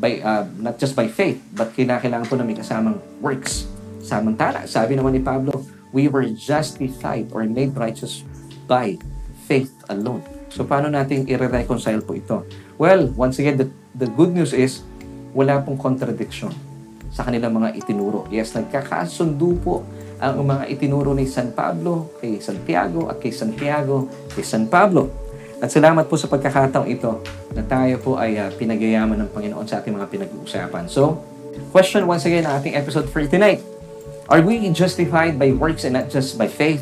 by 0.00 0.24
uh, 0.24 0.48
not 0.56 0.80
just 0.80 0.96
by 0.96 1.04
faith 1.04 1.36
but 1.52 1.68
kinakailangan 1.76 2.24
po 2.24 2.34
na 2.40 2.48
may 2.48 2.56
kasamang 2.56 2.96
works 3.20 3.68
samantala 4.00 4.64
sabi 4.64 4.96
naman 4.96 5.12
ni 5.12 5.20
Pablo 5.20 5.52
we 5.94 6.10
were 6.10 6.26
justified 6.34 7.30
or 7.30 7.46
made 7.46 7.72
righteous 7.78 8.26
by 8.66 8.98
faith 9.46 9.70
alone. 9.86 10.26
So 10.50 10.66
paano 10.66 10.90
natin 10.90 11.30
i-reconcile 11.30 12.02
po 12.02 12.18
ito? 12.18 12.42
Well, 12.76 13.14
once 13.14 13.38
again, 13.38 13.56
the, 13.56 13.70
the 13.94 14.10
good 14.10 14.34
news 14.34 14.50
is 14.50 14.82
wala 15.30 15.62
pong 15.62 15.78
contradiction 15.78 16.50
sa 17.14 17.22
kanilang 17.22 17.54
mga 17.54 17.78
itinuro. 17.78 18.26
Yes, 18.26 18.50
nagkakasundo 18.58 19.54
po 19.62 19.86
ang 20.18 20.42
mga 20.42 20.66
itinuro 20.66 21.14
ni 21.14 21.30
San 21.30 21.54
Pablo 21.54 22.18
kay 22.18 22.42
Santiago 22.42 23.06
at 23.06 23.22
kay 23.22 23.30
Santiago 23.30 24.10
kay 24.34 24.42
San 24.42 24.66
Pablo. 24.66 25.10
At 25.62 25.70
salamat 25.70 26.10
po 26.10 26.18
sa 26.18 26.26
pagkakataong 26.26 26.90
ito 26.90 27.22
na 27.54 27.62
tayo 27.62 27.94
po 28.02 28.18
ay 28.18 28.38
uh, 28.38 28.50
pinagayaman 28.58 29.16
ng 29.26 29.30
Panginoon 29.30 29.66
sa 29.66 29.78
ating 29.78 29.94
mga 29.94 30.10
pinag-uusapan. 30.10 30.90
So, 30.90 31.22
question 31.70 32.04
once 32.10 32.26
again 32.26 32.46
ang 32.46 32.58
ating 32.58 32.74
episode 32.74 33.06
for 33.06 33.22
tonight. 33.26 33.73
Are 34.24 34.40
we 34.40 34.56
justified 34.72 35.36
by 35.36 35.52
works 35.52 35.84
and 35.84 36.00
not 36.00 36.08
just 36.08 36.40
by 36.40 36.48
faith? 36.48 36.80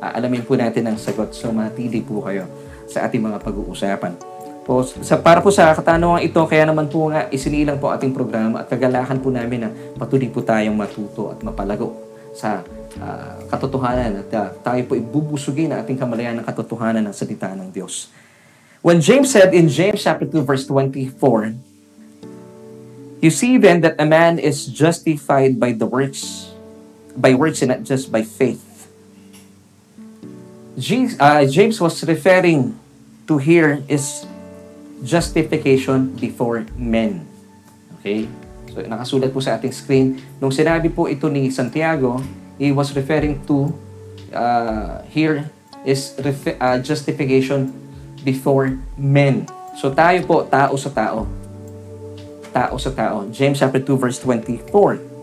Aalamin 0.00 0.48
po 0.48 0.56
natin 0.56 0.88
ang 0.88 0.96
sagot. 0.96 1.36
So 1.36 1.52
matili 1.52 2.00
po 2.00 2.24
kayo 2.24 2.48
sa 2.88 3.04
ating 3.04 3.20
mga 3.20 3.36
pag-uusapan. 3.44 4.16
Po, 4.64 4.80
sa, 4.80 5.20
para 5.20 5.44
po 5.44 5.52
sa 5.52 5.76
katanungan 5.76 6.24
ito, 6.24 6.40
kaya 6.48 6.64
naman 6.64 6.88
po 6.88 7.12
nga 7.12 7.28
isinilang 7.28 7.76
po 7.76 7.92
ating 7.92 8.16
programa 8.16 8.64
at 8.64 8.72
kagalakan 8.72 9.20
po 9.20 9.28
namin 9.28 9.68
na 9.68 9.70
patuloy 10.00 10.32
po 10.32 10.40
tayong 10.40 10.72
matuto 10.72 11.36
at 11.36 11.44
mapalago 11.44 12.00
sa 12.32 12.64
uh, 12.96 13.44
katotohanan 13.52 14.24
at 14.24 14.30
uh, 14.32 14.48
tayo 14.64 14.80
po 14.88 14.96
ibubusugin 14.96 15.68
ang 15.68 15.84
ating 15.84 16.00
kamalayan 16.00 16.40
ng 16.40 16.48
katotohanan 16.48 17.04
ng 17.04 17.12
salita 17.12 17.52
ng 17.52 17.68
Diyos. 17.76 18.08
When 18.80 19.04
James 19.04 19.28
said 19.28 19.52
in 19.52 19.68
James 19.68 20.00
chapter 20.00 20.24
2 20.24 20.40
verse 20.40 20.64
24, 20.64 21.60
You 23.20 23.32
see 23.32 23.60
then 23.60 23.84
that 23.84 24.00
a 24.00 24.08
man 24.08 24.40
is 24.40 24.64
justified 24.64 25.60
by 25.60 25.76
the 25.76 25.88
works 25.88 26.53
by 27.16 27.34
works 27.34 27.62
and 27.62 27.70
not 27.70 27.82
just 27.82 28.10
by 28.10 28.22
faith. 28.22 28.62
James, 30.78 31.14
uh, 31.20 31.46
James 31.46 31.80
was 31.80 32.02
referring 32.02 32.74
to 33.26 33.38
here 33.38 33.82
is 33.88 34.26
justification 35.02 36.10
before 36.18 36.66
men. 36.76 37.26
Okay? 38.00 38.26
So, 38.74 38.82
nakasulat 38.82 39.30
po 39.30 39.38
sa 39.38 39.54
ating 39.54 39.70
screen. 39.70 40.18
Nung 40.42 40.50
sinabi 40.50 40.90
po 40.90 41.06
ito 41.06 41.30
ni 41.30 41.46
Santiago, 41.54 42.18
he 42.58 42.74
was 42.74 42.90
referring 42.90 43.38
to 43.46 43.70
uh, 44.34 45.06
here 45.06 45.46
is 45.86 46.18
refi- 46.18 46.58
uh, 46.58 46.82
justification 46.82 47.70
before 48.26 48.74
men. 48.98 49.46
So, 49.78 49.94
tayo 49.94 50.26
po, 50.26 50.42
tao 50.50 50.74
sa 50.74 50.90
tao. 50.90 51.30
Tao 52.50 52.74
sa 52.82 52.90
tao. 52.90 53.30
James 53.30 53.62
chapter 53.62 53.78
2 53.78 53.94
verse 53.94 54.18
24. 54.18 55.13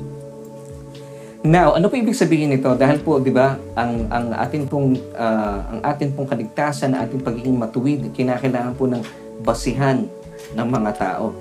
Now, 1.41 1.73
ano 1.73 1.89
po 1.89 1.97
ibig 1.97 2.13
sabihin 2.13 2.53
nito? 2.53 2.69
Dahil 2.77 3.01
po, 3.01 3.17
'di 3.17 3.33
ba, 3.33 3.57
ang 3.73 4.05
ang 4.13 4.29
atin 4.37 4.69
pong 4.69 4.93
ah, 5.17 5.65
ang 5.73 5.81
atin 5.81 6.13
pong 6.13 6.29
kaligtasan, 6.29 6.93
ang 6.93 7.09
ating 7.09 7.21
pagiging 7.25 7.57
matuwid, 7.57 8.13
kinakailangan 8.13 8.77
po 8.77 8.85
ng 8.85 9.01
basihan 9.41 10.05
ng 10.53 10.67
mga 10.69 10.91
tao. 11.01 11.33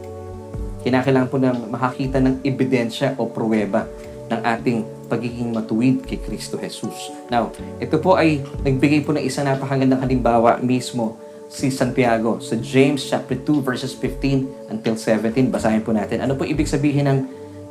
Kinakailangan 0.81 1.29
po 1.29 1.37
ng 1.37 1.69
makakita 1.69 2.17
ng 2.17 2.41
ebidensya 2.41 3.13
o 3.21 3.29
pruweba 3.29 3.85
ng 4.33 4.41
ating 4.41 4.79
pagiging 5.13 5.53
matuwid 5.53 6.01
kay 6.09 6.17
Kristo 6.17 6.57
Jesus. 6.57 7.13
Now, 7.29 7.53
ito 7.77 8.01
po 8.01 8.17
ay 8.17 8.41
nagbigay 8.65 9.05
po 9.05 9.13
ng 9.13 9.21
isang 9.21 9.45
napakagandang 9.53 10.01
halimbawa 10.01 10.57
mismo 10.65 11.21
si 11.51 11.69
Santiago 11.69 12.39
sa 12.41 12.57
James 12.57 13.05
chapter 13.05 13.37
2 13.37 13.61
verses 13.61 13.93
15 13.93 14.71
until 14.73 14.95
17. 14.97 15.51
Basahin 15.51 15.85
po 15.85 15.93
natin. 15.93 16.25
Ano 16.25 16.39
po 16.39 16.47
ibig 16.47 16.71
sabihin 16.71 17.05
ng 17.05 17.19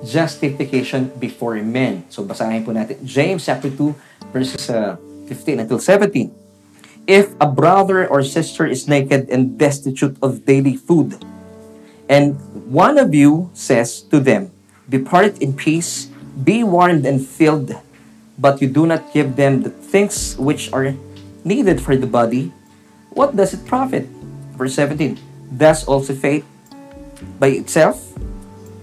justification 0.03 1.11
before 1.19 1.55
men? 1.63 2.05
So 2.09 2.23
basahin 2.23 2.65
po 2.65 2.71
natin. 2.71 3.03
James 3.03 3.45
chapter 3.45 3.69
2 3.69 3.95
verses 4.31 4.69
uh, 4.69 4.97
15 5.27 5.65
until 5.65 5.79
17. 5.79 6.31
If 7.09 7.33
a 7.41 7.49
brother 7.49 8.05
or 8.05 8.21
sister 8.21 8.67
is 8.69 8.87
naked 8.87 9.29
and 9.29 9.57
destitute 9.57 10.17
of 10.21 10.45
daily 10.45 10.77
food, 10.77 11.17
and 12.09 12.37
one 12.69 12.97
of 12.97 13.13
you 13.13 13.49
says 13.53 14.01
to 14.13 14.19
them, 14.19 14.51
Depart 14.89 15.37
in 15.41 15.53
peace, 15.53 16.09
be 16.43 16.63
warmed 16.63 17.05
and 17.05 17.21
filled, 17.21 17.73
but 18.37 18.61
you 18.61 18.67
do 18.67 18.85
not 18.85 19.13
give 19.13 19.35
them 19.35 19.61
the 19.61 19.69
things 19.69 20.37
which 20.37 20.73
are 20.73 20.93
needed 21.43 21.81
for 21.81 21.95
the 21.95 22.07
body, 22.07 22.51
what 23.11 23.35
does 23.35 23.53
it 23.53 23.65
profit? 23.65 24.05
Verse 24.57 24.73
17. 24.73 25.19
Does 25.57 25.85
also 25.85 26.13
faith 26.13 26.45
by 27.39 27.47
itself, 27.47 28.01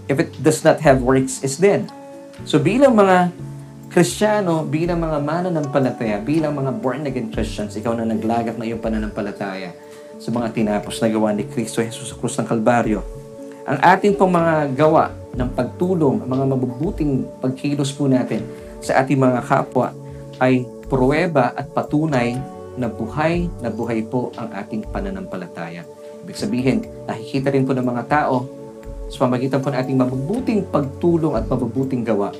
if 0.06 0.16
it 0.18 0.30
does 0.42 0.62
not 0.62 0.82
have 0.82 1.02
works, 1.02 1.42
is 1.42 1.58
dead. 1.58 1.86
So 2.46 2.58
bilang 2.62 2.94
mga 2.94 3.32
Kristiyano, 3.90 4.66
bilang 4.68 5.00
mga 5.00 5.24
mananampalataya, 5.24 6.20
bilang 6.20 6.52
mga 6.52 6.72
born-again 6.84 7.32
Christians, 7.32 7.72
ikaw 7.80 7.96
na 7.96 8.04
naglagak 8.04 8.60
na 8.60 8.68
iyong 8.68 8.82
pananampalataya 8.82 9.72
sa 10.20 10.28
mga 10.32 10.52
tinapos 10.52 11.00
na 11.00 11.08
gawa 11.08 11.32
ni 11.32 11.48
Kristo 11.48 11.80
Jesus 11.80 12.12
sa 12.12 12.16
krus 12.16 12.36
ng 12.36 12.44
Kalbaryo. 12.44 13.00
Ang 13.64 13.78
ating 13.80 14.14
pong 14.14 14.36
mga 14.36 14.76
gawa 14.76 15.10
ng 15.32 15.48
pagtulong, 15.52 16.22
mga 16.22 16.44
mabubuting 16.44 17.24
pagkilos 17.40 17.90
po 17.90 18.04
natin 18.06 18.44
sa 18.84 19.00
ating 19.00 19.16
mga 19.16 19.40
kapwa 19.42 19.96
ay 20.38 20.68
pruweba 20.86 21.56
at 21.56 21.66
patunay 21.72 22.36
na 22.76 22.92
buhay 22.92 23.48
na 23.64 23.72
buhay 23.72 24.04
po 24.04 24.30
ang 24.36 24.52
ating 24.52 24.84
pananampalataya. 24.92 25.88
Ibig 26.22 26.36
sabihin, 26.36 26.78
nakikita 27.08 27.48
rin 27.48 27.64
po 27.64 27.72
ng 27.72 27.86
mga 27.86 28.04
tao 28.06 28.44
sa 29.06 29.26
pamagitan 29.26 29.62
po 29.62 29.70
ng 29.70 29.78
ating 29.78 29.98
mabubuting 29.98 30.60
pagtulong 30.66 31.38
at 31.38 31.46
mabubuting 31.46 32.02
gawa 32.02 32.34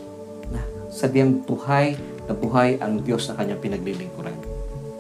na 0.51 0.61
sadyang 0.91 1.43
buhay 1.47 1.95
na 2.27 2.35
buhay 2.35 2.77
ang 2.83 2.99
Diyos 3.03 3.31
na 3.31 3.39
kanyang 3.39 3.63
pinaglilingkuran. 3.63 4.35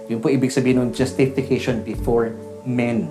Yun 0.07 0.23
po 0.23 0.31
ibig 0.31 0.55
sabihin 0.55 0.79
ng 0.79 0.95
justification 0.95 1.83
before 1.83 2.31
men. 2.63 3.11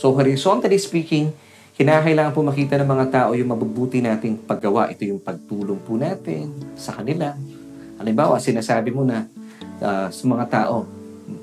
So 0.00 0.16
horizontally 0.16 0.80
speaking, 0.80 1.36
kinakailangan 1.76 2.32
po 2.32 2.40
makita 2.40 2.80
ng 2.80 2.88
mga 2.88 3.06
tao 3.12 3.30
yung 3.36 3.52
mabubuti 3.52 4.00
nating 4.00 4.48
paggawa. 4.48 4.88
Ito 4.88 5.04
yung 5.04 5.20
pagtulong 5.20 5.84
po 5.84 6.00
natin 6.00 6.52
sa 6.72 6.96
kanila. 6.96 7.36
Halimbawa, 8.00 8.40
sinasabi 8.40 8.88
mo 8.88 9.04
na 9.04 9.28
uh, 9.84 10.08
sa 10.08 10.24
mga 10.24 10.44
tao, 10.48 10.88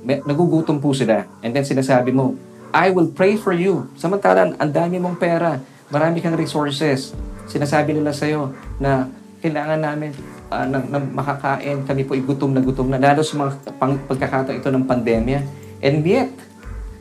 may, 0.02 0.20
nagugutom 0.26 0.82
po 0.82 0.92
sila. 0.98 1.30
And 1.46 1.54
then 1.54 1.64
sinasabi 1.64 2.10
mo, 2.10 2.34
I 2.74 2.90
will 2.90 3.10
pray 3.10 3.38
for 3.38 3.54
you. 3.54 3.90
Samantalang, 3.98 4.58
ang 4.58 4.72
dami 4.74 4.98
mong 4.98 5.18
pera, 5.18 5.62
marami 5.90 6.22
kang 6.22 6.38
resources. 6.38 7.14
Sinasabi 7.50 7.98
nila 7.98 8.14
sa'yo 8.14 8.54
na 8.78 9.10
kailangan 9.42 9.82
namin 9.82 10.12
uh, 10.54 10.66
ng, 10.68 10.86
ng 10.94 11.04
makakain, 11.16 11.78
kami 11.88 12.06
po 12.06 12.14
gutom 12.18 12.52
na 12.54 12.62
gutom 12.62 12.88
na, 12.92 13.02
lalo 13.02 13.26
sa 13.26 13.36
mga 13.40 13.52
pang, 13.80 13.98
pagkakataon 14.06 14.60
ito 14.60 14.70
ng 14.70 14.86
pandemya. 14.86 15.40
And 15.80 16.04
yet, 16.04 16.32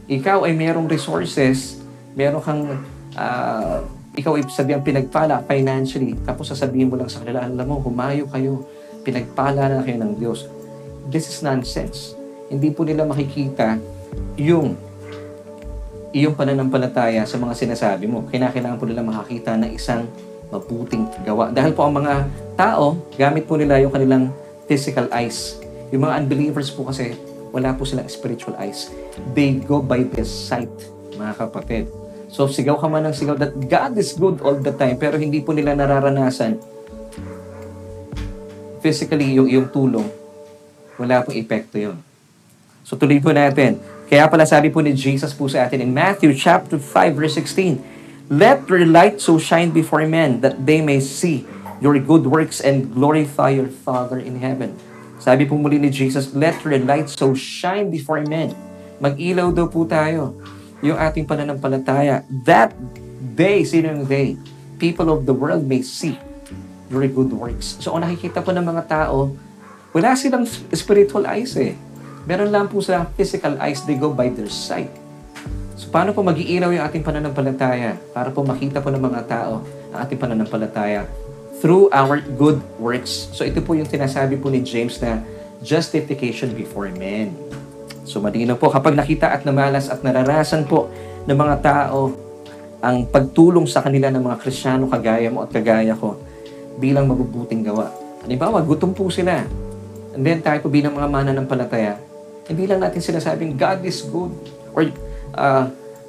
ikaw 0.08 0.48
ay 0.48 0.56
merong 0.56 0.88
resources, 0.88 1.82
meron 2.16 2.40
kang, 2.40 2.62
uh, 3.18 3.78
ikaw 4.16 4.38
ay 4.38 4.46
sabihan 4.48 4.80
pinagpala 4.80 5.44
financially, 5.44 6.16
tapos 6.24 6.48
sasabihin 6.48 6.88
mo 6.88 6.96
lang 6.96 7.10
sa 7.12 7.20
kanila, 7.20 7.44
alam 7.44 7.66
mo, 7.66 7.82
humayo 7.82 8.24
kayo, 8.30 8.64
pinagpala 9.04 9.68
na 9.68 9.84
kayo 9.84 9.98
ng 10.00 10.16
Diyos. 10.16 10.48
This 11.12 11.28
is 11.28 11.44
nonsense. 11.44 12.16
Hindi 12.48 12.72
po 12.72 12.88
nila 12.88 13.04
makikita 13.04 13.76
yung 14.40 14.87
iyong 16.12 16.34
pananampalataya 16.34 17.24
sa 17.28 17.36
mga 17.36 17.54
sinasabi 17.54 18.08
mo. 18.08 18.24
Kinakailangan 18.28 18.78
po 18.80 18.88
nila 18.88 19.04
makakita 19.04 19.56
ng 19.60 19.70
isang 19.76 20.08
mabuting 20.48 21.04
gawa. 21.24 21.52
Dahil 21.52 21.76
po 21.76 21.84
ang 21.84 21.94
mga 22.00 22.24
tao, 22.56 22.96
gamit 23.16 23.44
po 23.44 23.60
nila 23.60 23.76
yung 23.80 23.92
kanilang 23.92 24.32
physical 24.64 25.08
eyes. 25.12 25.60
Yung 25.92 26.08
mga 26.08 26.24
unbelievers 26.24 26.72
po 26.72 26.88
kasi, 26.88 27.16
wala 27.52 27.72
po 27.76 27.84
silang 27.84 28.08
spiritual 28.08 28.56
eyes. 28.56 28.92
They 29.36 29.60
go 29.60 29.84
by 29.84 30.08
their 30.08 30.28
sight, 30.28 30.72
mga 31.16 31.48
kapatid. 31.48 31.88
So, 32.28 32.44
sigaw 32.44 32.76
ka 32.76 32.88
man 32.88 33.08
ng 33.08 33.16
sigaw 33.16 33.36
that 33.40 33.56
God 33.56 33.96
is 33.96 34.12
good 34.16 34.44
all 34.44 34.60
the 34.60 34.72
time, 34.76 35.00
pero 35.00 35.16
hindi 35.16 35.40
po 35.40 35.56
nila 35.56 35.72
nararanasan 35.72 36.60
physically 38.78 39.34
yung 39.34 39.50
iyong 39.50 39.68
tulong, 39.74 40.06
wala 40.96 41.22
pong 41.26 41.36
epekto 41.36 41.76
yun. 41.78 41.98
So, 42.86 42.96
tuloy 42.96 43.20
po 43.20 43.34
natin. 43.34 43.82
Kaya 44.08 44.24
pala 44.24 44.48
sabi 44.48 44.72
po 44.72 44.80
ni 44.80 44.96
Jesus 44.96 45.36
po 45.36 45.52
sa 45.52 45.68
atin 45.68 45.84
in 45.84 45.92
Matthew 45.92 46.32
chapter 46.32 46.80
5 46.80 47.12
verse 47.12 47.36
16, 47.36 48.32
Let 48.32 48.64
your 48.64 48.88
light 48.88 49.20
so 49.20 49.36
shine 49.36 49.68
before 49.68 50.00
men 50.08 50.40
that 50.40 50.64
they 50.64 50.80
may 50.80 50.96
see 50.96 51.44
your 51.84 51.92
good 52.00 52.24
works 52.24 52.64
and 52.64 52.88
glorify 52.88 53.52
your 53.52 53.68
Father 53.68 54.16
in 54.16 54.40
heaven. 54.40 54.72
Sabi 55.20 55.44
po 55.44 55.60
muli 55.60 55.76
ni 55.76 55.92
Jesus, 55.92 56.32
Let 56.32 56.56
your 56.64 56.80
light 56.80 57.12
so 57.12 57.36
shine 57.36 57.92
before 57.92 58.24
men. 58.24 58.56
Mag-ilaw 58.96 59.52
daw 59.52 59.68
po 59.68 59.84
tayo 59.84 60.40
yung 60.80 60.96
ating 60.96 61.28
pananampalataya. 61.28 62.24
That 62.48 62.72
day, 63.36 63.60
sino 63.68 63.92
yung 63.92 64.08
day? 64.08 64.40
People 64.80 65.12
of 65.12 65.28
the 65.28 65.36
world 65.36 65.68
may 65.68 65.84
see 65.84 66.16
your 66.88 67.04
good 67.12 67.28
works. 67.28 67.76
So, 67.84 67.92
kung 67.92 68.08
nakikita 68.08 68.40
po 68.40 68.56
ng 68.56 68.64
mga 68.64 68.88
tao, 68.88 69.36
wala 69.92 70.16
silang 70.16 70.48
spiritual 70.72 71.28
eyes 71.28 71.52
eh. 71.60 71.76
Meron 72.28 72.52
lang 72.52 72.68
po 72.68 72.84
sa 72.84 73.08
physical 73.16 73.56
eyes, 73.56 73.80
they 73.88 73.96
go 73.96 74.12
by 74.12 74.28
their 74.28 74.52
sight. 74.52 74.92
So 75.80 75.88
paano 75.88 76.12
po 76.12 76.20
mag-iiraw 76.20 76.68
yung 76.76 76.84
ating 76.84 77.00
pananampalataya? 77.00 77.96
Para 78.12 78.28
po 78.28 78.44
makita 78.44 78.84
po 78.84 78.92
ng 78.92 79.00
mga 79.00 79.24
tao 79.24 79.64
ang 79.88 80.04
ating 80.04 80.20
pananampalataya 80.20 81.08
through 81.64 81.88
our 81.88 82.20
good 82.36 82.60
works. 82.76 83.32
So 83.32 83.48
ito 83.48 83.64
po 83.64 83.72
yung 83.72 83.88
tinasabi 83.88 84.36
po 84.36 84.52
ni 84.52 84.60
James 84.60 85.00
na 85.00 85.24
justification 85.64 86.52
before 86.52 86.92
men. 86.92 87.32
So 88.04 88.20
malinaw 88.20 88.60
po, 88.60 88.68
kapag 88.68 88.92
nakita 88.92 89.32
at 89.32 89.48
namalas 89.48 89.88
at 89.88 90.04
nararasan 90.04 90.68
po 90.68 90.92
ng 91.24 91.32
mga 91.32 91.56
tao 91.64 92.12
ang 92.84 93.08
pagtulong 93.08 93.64
sa 93.64 93.80
kanila 93.80 94.12
ng 94.12 94.20
mga 94.20 94.36
Krisyano 94.36 94.84
kagaya 94.84 95.32
mo 95.32 95.48
at 95.48 95.50
kagaya 95.50 95.96
ko 95.96 96.20
bilang 96.76 97.08
mabubuting 97.08 97.64
gawa. 97.64 97.88
Halimbawa, 98.20 98.60
gutom 98.60 98.92
po 98.92 99.08
sila. 99.08 99.48
And 100.12 100.20
then 100.20 100.44
tayo 100.44 100.60
po 100.60 100.68
bilang 100.68 100.92
mga 100.92 101.08
mananampalataya, 101.08 101.96
hindi 102.48 102.64
lang 102.64 102.80
natin 102.80 103.04
sinasabing 103.04 103.60
God 103.60 103.84
is 103.84 104.00
good 104.08 104.32
or 104.72 104.88
uh, 105.36 105.68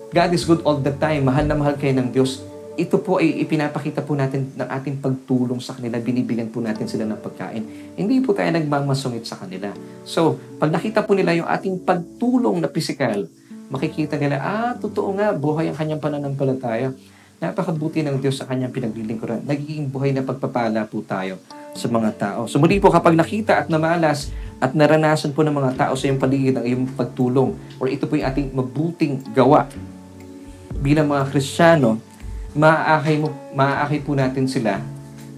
God 0.09 0.31
is 0.31 0.47
good 0.47 0.63
all 0.63 0.79
the 0.79 0.95
time. 0.95 1.27
Mahal 1.27 1.45
na 1.45 1.53
mahal 1.53 1.75
kayo 1.75 1.91
ng 1.99 2.15
Diyos. 2.15 2.41
Ito 2.79 2.95
po 3.03 3.19
ay 3.19 3.43
ipinapakita 3.43 3.99
po 4.07 4.15
natin 4.15 4.55
ng 4.55 4.63
ating 4.63 5.03
pagtulong 5.03 5.59
sa 5.59 5.75
kanila. 5.75 5.99
Binibigyan 5.99 6.47
po 6.47 6.63
natin 6.63 6.87
sila 6.87 7.03
ng 7.03 7.19
pagkain. 7.19 7.93
Hindi 7.99 8.23
po 8.23 8.31
tayo 8.31 8.47
nagmamasungit 8.55 9.27
sa 9.27 9.35
kanila. 9.35 9.67
So, 10.07 10.39
pag 10.55 10.71
nakita 10.71 11.03
po 11.03 11.11
nila 11.11 11.35
yung 11.35 11.45
ating 11.51 11.83
pagtulong 11.83 12.63
na 12.63 12.71
pisikal, 12.71 13.27
makikita 13.67 14.15
nila, 14.15 14.39
ah, 14.39 14.71
totoo 14.79 15.11
nga, 15.19 15.35
buhay 15.35 15.67
ang 15.67 15.75
kanyang 15.75 15.99
pananampalataya. 15.99 16.95
Napakabuti 17.43 17.99
ng 17.99 18.15
Diyos 18.23 18.39
sa 18.39 18.47
kanyang 18.47 18.71
pinaglilingkuran. 18.71 19.43
Nagiging 19.43 19.91
buhay 19.91 20.15
na 20.15 20.23
pagpapala 20.23 20.87
po 20.87 21.03
tayo 21.03 21.35
sa 21.73 21.87
mga 21.87 22.09
tao. 22.17 22.41
So 22.49 22.57
muli 22.57 22.81
po, 22.81 22.89
kapag 22.89 23.13
nakita 23.13 23.61
at 23.61 23.67
namalas 23.67 24.33
at 24.59 24.75
naranasan 24.75 25.31
po 25.31 25.45
ng 25.45 25.55
mga 25.55 25.71
tao 25.79 25.93
sa 25.95 26.11
iyong 26.11 26.19
paligid 26.19 26.59
ang 26.59 26.65
iyong 26.67 26.85
pagtulong 26.93 27.55
or 27.79 27.87
ito 27.87 28.03
po 28.05 28.19
yung 28.19 28.27
ating 28.27 28.51
mabuting 28.51 29.23
gawa 29.31 29.71
bilang 30.79 31.07
mga 31.07 31.31
Kristiyano, 31.31 31.99
maaakay, 32.55 33.15
mo, 33.19 33.31
maaakay 33.55 33.99
po 34.03 34.15
natin 34.15 34.47
sila 34.47 34.79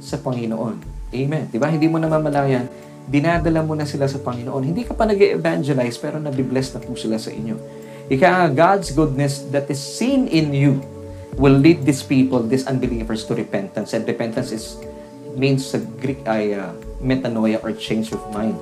sa 0.02 0.18
Panginoon. 0.18 0.76
Amen. 1.12 1.44
Di 1.52 1.60
ba? 1.60 1.68
Hindi 1.68 1.86
mo 1.92 2.00
namamalayan, 2.00 2.66
dinadala 3.10 3.62
mo 3.66 3.76
na 3.76 3.86
sila 3.86 4.08
sa 4.08 4.22
Panginoon. 4.22 4.64
Hindi 4.64 4.88
ka 4.88 4.94
pa 4.96 5.06
nag 5.06 5.18
evangelize 5.18 5.98
pero 6.00 6.18
nabibless 6.18 6.74
na 6.74 6.80
po 6.82 6.96
sila 6.96 7.20
sa 7.20 7.34
inyo. 7.34 7.58
Ika 8.12 8.52
God's 8.52 8.92
goodness 8.92 9.46
that 9.54 9.70
is 9.72 9.80
seen 9.80 10.28
in 10.28 10.52
you 10.52 10.82
will 11.40 11.56
lead 11.56 11.88
these 11.88 12.04
people, 12.04 12.44
these 12.44 12.68
unbelievers 12.68 13.24
to 13.28 13.34
repentance. 13.38 13.96
And 13.96 14.04
repentance 14.04 14.52
is 14.52 14.76
means 15.36 15.72
sa 15.72 15.80
Greek 16.00 16.24
ay 16.28 16.56
uh, 16.56 16.72
metanoia 17.02 17.60
or 17.64 17.74
change 17.76 18.12
of 18.14 18.22
mind. 18.32 18.56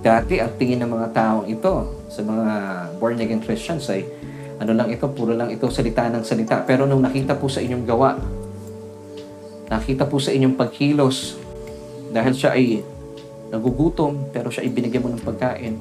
Dati, 0.00 0.38
ang 0.38 0.54
tingin 0.60 0.84
ng 0.84 0.90
mga 0.92 1.08
taong 1.12 1.46
ito 1.50 1.72
sa 2.06 2.20
mga 2.22 2.46
born-again 3.00 3.42
Christians 3.42 3.90
ay 3.90 4.06
ano 4.56 4.72
lang 4.72 4.88
ito, 4.88 5.04
puro 5.12 5.36
lang 5.36 5.52
ito 5.52 5.68
salita 5.68 6.08
ng 6.08 6.24
salita. 6.24 6.62
Pero 6.64 6.88
nung 6.88 7.02
nakita 7.04 7.36
po 7.36 7.50
sa 7.50 7.60
inyong 7.60 7.84
gawa, 7.84 8.16
nakita 9.68 10.06
po 10.06 10.16
sa 10.16 10.32
inyong 10.32 10.56
pagkilos, 10.56 11.36
dahil 12.14 12.32
siya 12.32 12.54
ay 12.54 12.80
nagugutom, 13.52 14.32
pero 14.32 14.48
siya 14.48 14.64
ibinigyan 14.64 15.04
mo 15.04 15.10
ng 15.12 15.22
pagkain. 15.22 15.74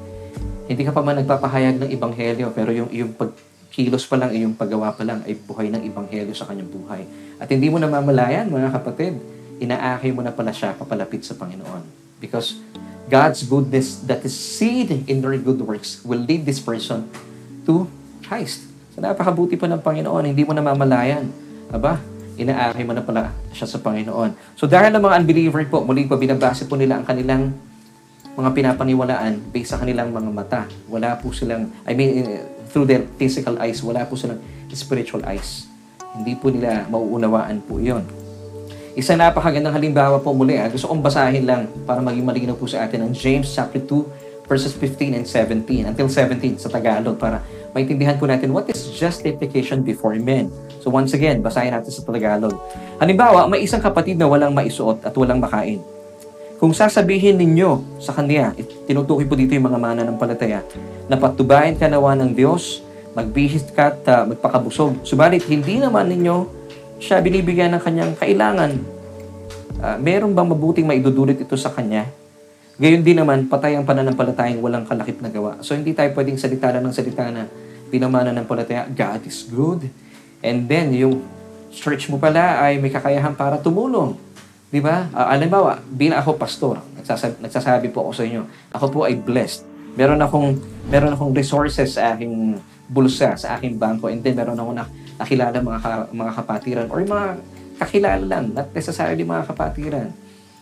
Hindi 0.66 0.82
ka 0.82 0.92
pa 0.92 1.06
man 1.06 1.22
nagpapahayag 1.22 1.86
ng 1.86 1.90
ebanghelyo, 1.94 2.50
pero 2.52 2.74
yung 2.74 2.90
iyong 2.90 3.14
pagkilos 3.14 4.10
pa 4.10 4.18
lang, 4.18 4.34
iyong 4.34 4.58
paggawa 4.58 4.92
pa 4.92 5.06
lang 5.06 5.22
ay 5.24 5.38
buhay 5.38 5.70
ng 5.70 5.86
ebanghelyo 5.86 6.34
sa 6.34 6.50
kanyang 6.50 6.68
buhay. 6.68 7.06
At 7.38 7.48
hindi 7.48 7.70
mo 7.70 7.78
namamalayan, 7.78 8.50
mga 8.50 8.74
kapatid, 8.74 9.16
inaakay 9.60 10.12
mo 10.12 10.22
na 10.26 10.34
pala 10.36 10.52
siya 10.52 10.76
papalapit 10.76 11.24
sa 11.24 11.38
Panginoon. 11.38 11.84
Because 12.20 12.60
God's 13.06 13.46
goodness 13.46 14.02
that 14.10 14.26
is 14.26 14.34
seen 14.34 15.06
in 15.06 15.22
your 15.22 15.38
good 15.38 15.62
works 15.62 16.02
will 16.02 16.22
lead 16.22 16.44
this 16.44 16.58
person 16.58 17.06
to 17.70 17.86
Christ. 18.26 18.66
So 18.98 19.04
napakabuti 19.04 19.60
po 19.60 19.70
ng 19.70 19.84
Panginoon, 19.84 20.26
hindi 20.26 20.42
mo 20.42 20.58
namamalayan. 20.58 21.30
Aba, 21.70 22.02
inaakay 22.40 22.84
mo 22.88 22.98
na 22.98 23.06
pala 23.06 23.30
siya 23.54 23.70
sa 23.70 23.78
Panginoon. 23.78 24.58
So 24.58 24.66
dahil 24.66 24.90
ng 24.96 25.04
mga 25.04 25.16
unbeliever 25.22 25.64
po, 25.70 25.86
muli 25.86 26.10
pa 26.10 26.18
binabase 26.18 26.66
po 26.66 26.74
nila 26.80 26.98
ang 26.98 27.06
kanilang 27.06 27.54
mga 28.36 28.50
pinapaniwalaan 28.52 29.54
based 29.54 29.72
sa 29.72 29.80
kanilang 29.80 30.10
mga 30.12 30.30
mata. 30.34 30.62
Wala 30.90 31.16
po 31.22 31.30
silang, 31.32 31.72
I 31.88 31.94
mean, 31.94 32.26
through 32.74 32.90
their 32.90 33.06
physical 33.16 33.56
eyes, 33.62 33.80
wala 33.86 34.04
po 34.04 34.18
silang 34.18 34.42
spiritual 34.76 35.24
eyes. 35.24 35.70
Hindi 36.18 36.36
po 36.36 36.52
nila 36.52 36.90
mauunawaan 36.92 37.64
po 37.64 37.80
yon. 37.80 38.25
Isang 38.96 39.20
napakagandang 39.20 39.76
halimbawa 39.76 40.24
po 40.24 40.32
muli. 40.32 40.56
Ah. 40.56 40.72
Gusto 40.72 40.88
kong 40.88 41.04
basahin 41.04 41.44
lang 41.44 41.68
para 41.84 42.00
maging 42.00 42.24
malinaw 42.24 42.56
po 42.56 42.64
sa 42.64 42.88
atin 42.88 43.04
ang 43.04 43.12
James 43.12 43.44
chapter 43.52 43.84
2 43.84 44.48
verses 44.48 44.72
15 44.72 45.20
and 45.20 45.28
17 45.28 45.92
until 45.92 46.08
17 46.08 46.64
sa 46.64 46.72
Tagalog 46.72 47.20
para 47.20 47.44
maintindihan 47.76 48.16
po 48.16 48.24
natin 48.24 48.56
what 48.56 48.64
is 48.72 48.88
justification 48.96 49.84
before 49.84 50.16
men. 50.16 50.48
So 50.80 50.88
once 50.88 51.12
again, 51.12 51.44
basahin 51.44 51.76
natin 51.76 51.92
sa 51.92 52.08
Tagalog. 52.08 52.56
Halimbawa, 52.96 53.52
may 53.52 53.68
isang 53.68 53.84
kapatid 53.84 54.16
na 54.16 54.32
walang 54.32 54.56
maisuot 54.56 55.04
at 55.04 55.12
walang 55.20 55.44
makain. 55.44 55.84
Kung 56.56 56.72
sasabihin 56.72 57.36
ninyo 57.36 58.00
sa 58.00 58.16
kanya, 58.16 58.56
tinutukoy 58.88 59.28
po 59.28 59.36
dito 59.36 59.60
yung 59.60 59.68
mga 59.68 59.80
mana 59.82 60.02
ng 60.08 60.16
palataya, 60.16 60.64
na 61.12 61.20
patubayan 61.20 61.76
ka 61.76 61.92
nawa 61.92 62.16
ng 62.16 62.32
Diyos, 62.32 62.80
magbihis 63.12 63.68
ka 63.76 63.92
at 63.92 64.00
uh, 64.08 64.24
magpakabusog. 64.24 65.04
Subalit, 65.04 65.44
hindi 65.52 65.84
naman 65.84 66.08
ninyo 66.08 66.64
siya 67.00 67.20
binibigyan 67.20 67.76
ng 67.76 67.82
kanyang 67.82 68.14
kailangan. 68.16 68.72
Uh, 69.76 69.98
meron 70.00 70.32
bang 70.32 70.48
mabuting 70.48 70.88
maidudulot 70.88 71.36
ito 71.36 71.56
sa 71.60 71.72
kanya? 71.72 72.08
Gayon 72.76 73.04
din 73.04 73.16
naman, 73.16 73.48
patay 73.48 73.80
ang 73.80 73.88
pananampalatayang 73.88 74.60
walang 74.60 74.84
kalakip 74.84 75.24
na 75.24 75.32
gawa. 75.32 75.64
So 75.64 75.76
hindi 75.76 75.96
tayo 75.96 76.12
pwedeng 76.12 76.36
salita 76.36 76.72
lang 76.72 76.84
ng 76.84 76.96
salita 76.96 77.28
na 77.32 77.48
pinamana 77.88 78.36
ng 78.36 78.44
palataya, 78.44 78.84
God 78.92 79.24
is 79.24 79.48
good. 79.48 79.88
And 80.44 80.68
then, 80.68 80.92
yung 80.92 81.24
church 81.72 82.12
mo 82.12 82.20
pala 82.20 82.60
ay 82.60 82.80
may 82.80 82.92
kakayahan 82.92 83.36
para 83.36 83.60
tumulong. 83.60 84.20
Di 84.68 84.84
ba? 84.84 85.08
Uh, 85.16 85.28
alimbawa, 85.32 85.80
bilang 85.88 86.20
ako 86.20 86.36
pastor, 86.36 86.84
nagsasabi, 87.00 87.40
nagsasabi 87.40 87.88
po 87.96 88.04
ako 88.08 88.12
sa 88.12 88.24
inyo, 88.28 88.42
ako 88.76 88.86
po 88.92 89.00
ay 89.08 89.16
blessed. 89.16 89.64
Meron 89.96 90.20
akong, 90.20 90.60
meron 90.92 91.16
akong 91.16 91.32
resources 91.32 91.96
sa 91.96 92.12
aking 92.16 92.60
bulsa, 92.92 93.40
sa 93.40 93.56
aking 93.56 93.80
bangko, 93.80 94.12
and 94.12 94.20
then 94.20 94.36
meron 94.36 94.60
akong 94.60 94.76
nakilala 95.20 95.58
mga, 95.60 95.80
ka, 95.80 95.92
mga 96.12 96.32
kapatiran 96.36 96.88
or 96.92 97.00
mga 97.04 97.28
kakilala 97.80 98.24
lang, 98.24 98.46
not 98.56 98.72
necessarily 98.72 99.24
mga 99.24 99.44
kapatiran. 99.48 100.10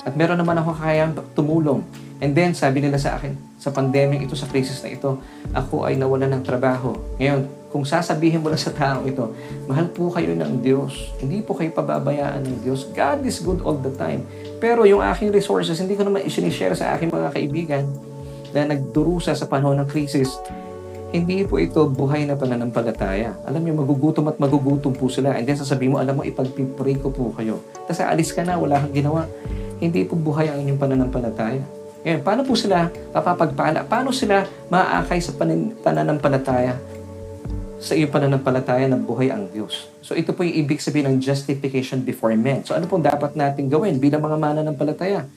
At 0.03 0.13
meron 0.19 0.35
naman 0.35 0.59
ako 0.59 0.75
kayang 0.75 1.15
tumulong. 1.31 1.85
And 2.19 2.35
then, 2.35 2.51
sabi 2.51 2.83
nila 2.83 2.99
sa 2.99 3.15
akin, 3.15 3.35
sa 3.59 3.71
pandemic 3.71 4.27
ito, 4.27 4.35
sa 4.35 4.47
crisis 4.47 4.83
na 4.83 4.91
ito, 4.91 5.19
ako 5.55 5.87
ay 5.87 5.95
nawalan 5.95 6.39
ng 6.39 6.43
trabaho. 6.43 6.95
Ngayon, 7.19 7.47
kung 7.73 7.87
sasabihin 7.87 8.43
mo 8.43 8.53
lang 8.53 8.61
sa 8.61 8.69
tao 8.69 9.01
ito, 9.07 9.33
mahal 9.65 9.89
po 9.89 10.11
kayo 10.13 10.35
ng 10.37 10.61
Diyos. 10.61 11.09
Hindi 11.17 11.41
po 11.41 11.57
kayo 11.57 11.73
pababayaan 11.73 12.45
ng 12.45 12.57
Diyos. 12.61 12.85
God 12.93 13.25
is 13.25 13.41
good 13.41 13.65
all 13.65 13.79
the 13.79 13.89
time. 13.97 14.21
Pero 14.61 14.85
yung 14.85 15.01
aking 15.01 15.33
resources, 15.33 15.81
hindi 15.81 15.97
ko 15.97 16.05
naman 16.05 16.21
isinishare 16.21 16.77
sa 16.77 16.93
aking 16.93 17.09
mga 17.09 17.33
kaibigan 17.33 17.83
na 18.53 18.69
nagdurusa 18.69 19.33
sa 19.33 19.49
panahon 19.49 19.81
ng 19.81 19.89
crisis 19.89 20.37
hindi 21.13 21.45
po 21.45 21.61
ito 21.61 21.85
buhay 21.85 22.25
na 22.25 22.33
pananampalataya. 22.33 23.37
Alam 23.45 23.61
niyo, 23.61 23.85
magugutom 23.85 24.33
at 24.33 24.41
magugutom 24.41 24.97
po 24.97 25.13
sila. 25.13 25.37
And 25.37 25.45
then 25.45 25.53
sasabihin 25.53 25.93
mo, 25.93 26.01
alam 26.01 26.17
mo, 26.17 26.25
ipagpipray 26.25 26.97
ko 26.97 27.13
po 27.13 27.29
kayo. 27.37 27.61
Tapos 27.85 28.01
alis 28.01 28.33
ka 28.33 28.41
na, 28.41 28.57
wala 28.57 28.81
kang 28.81 28.97
ginawa. 28.97 29.29
Hindi 29.77 30.09
po 30.09 30.17
buhay 30.17 30.49
ang 30.49 30.65
inyong 30.65 30.81
pananampalataya. 30.81 31.61
Ngayon, 32.01 32.19
paano 32.25 32.41
po 32.41 32.57
sila 32.57 32.89
papapagpala? 33.13 33.85
Paano 33.85 34.09
sila 34.09 34.41
maaakay 34.73 35.21
sa 35.21 35.37
panin- 35.37 35.77
pananampalataya? 35.85 36.81
Sa 37.77 37.93
iyong 37.93 38.09
pananampalataya 38.09 38.89
na 38.89 38.97
buhay 38.97 39.29
ang 39.29 39.53
Diyos. 39.53 39.93
So 40.01 40.17
ito 40.17 40.33
po 40.33 40.41
yung 40.41 40.65
ibig 40.65 40.81
sabihin 40.81 41.13
ng 41.13 41.17
justification 41.21 42.01
before 42.01 42.33
men. 42.33 42.65
So 42.65 42.73
ano 42.73 42.89
pong 42.89 43.05
dapat 43.05 43.37
natin 43.37 43.69
gawin 43.69 44.01
bilang 44.01 44.25
mga 44.25 44.39
mananampalataya? 44.39 45.29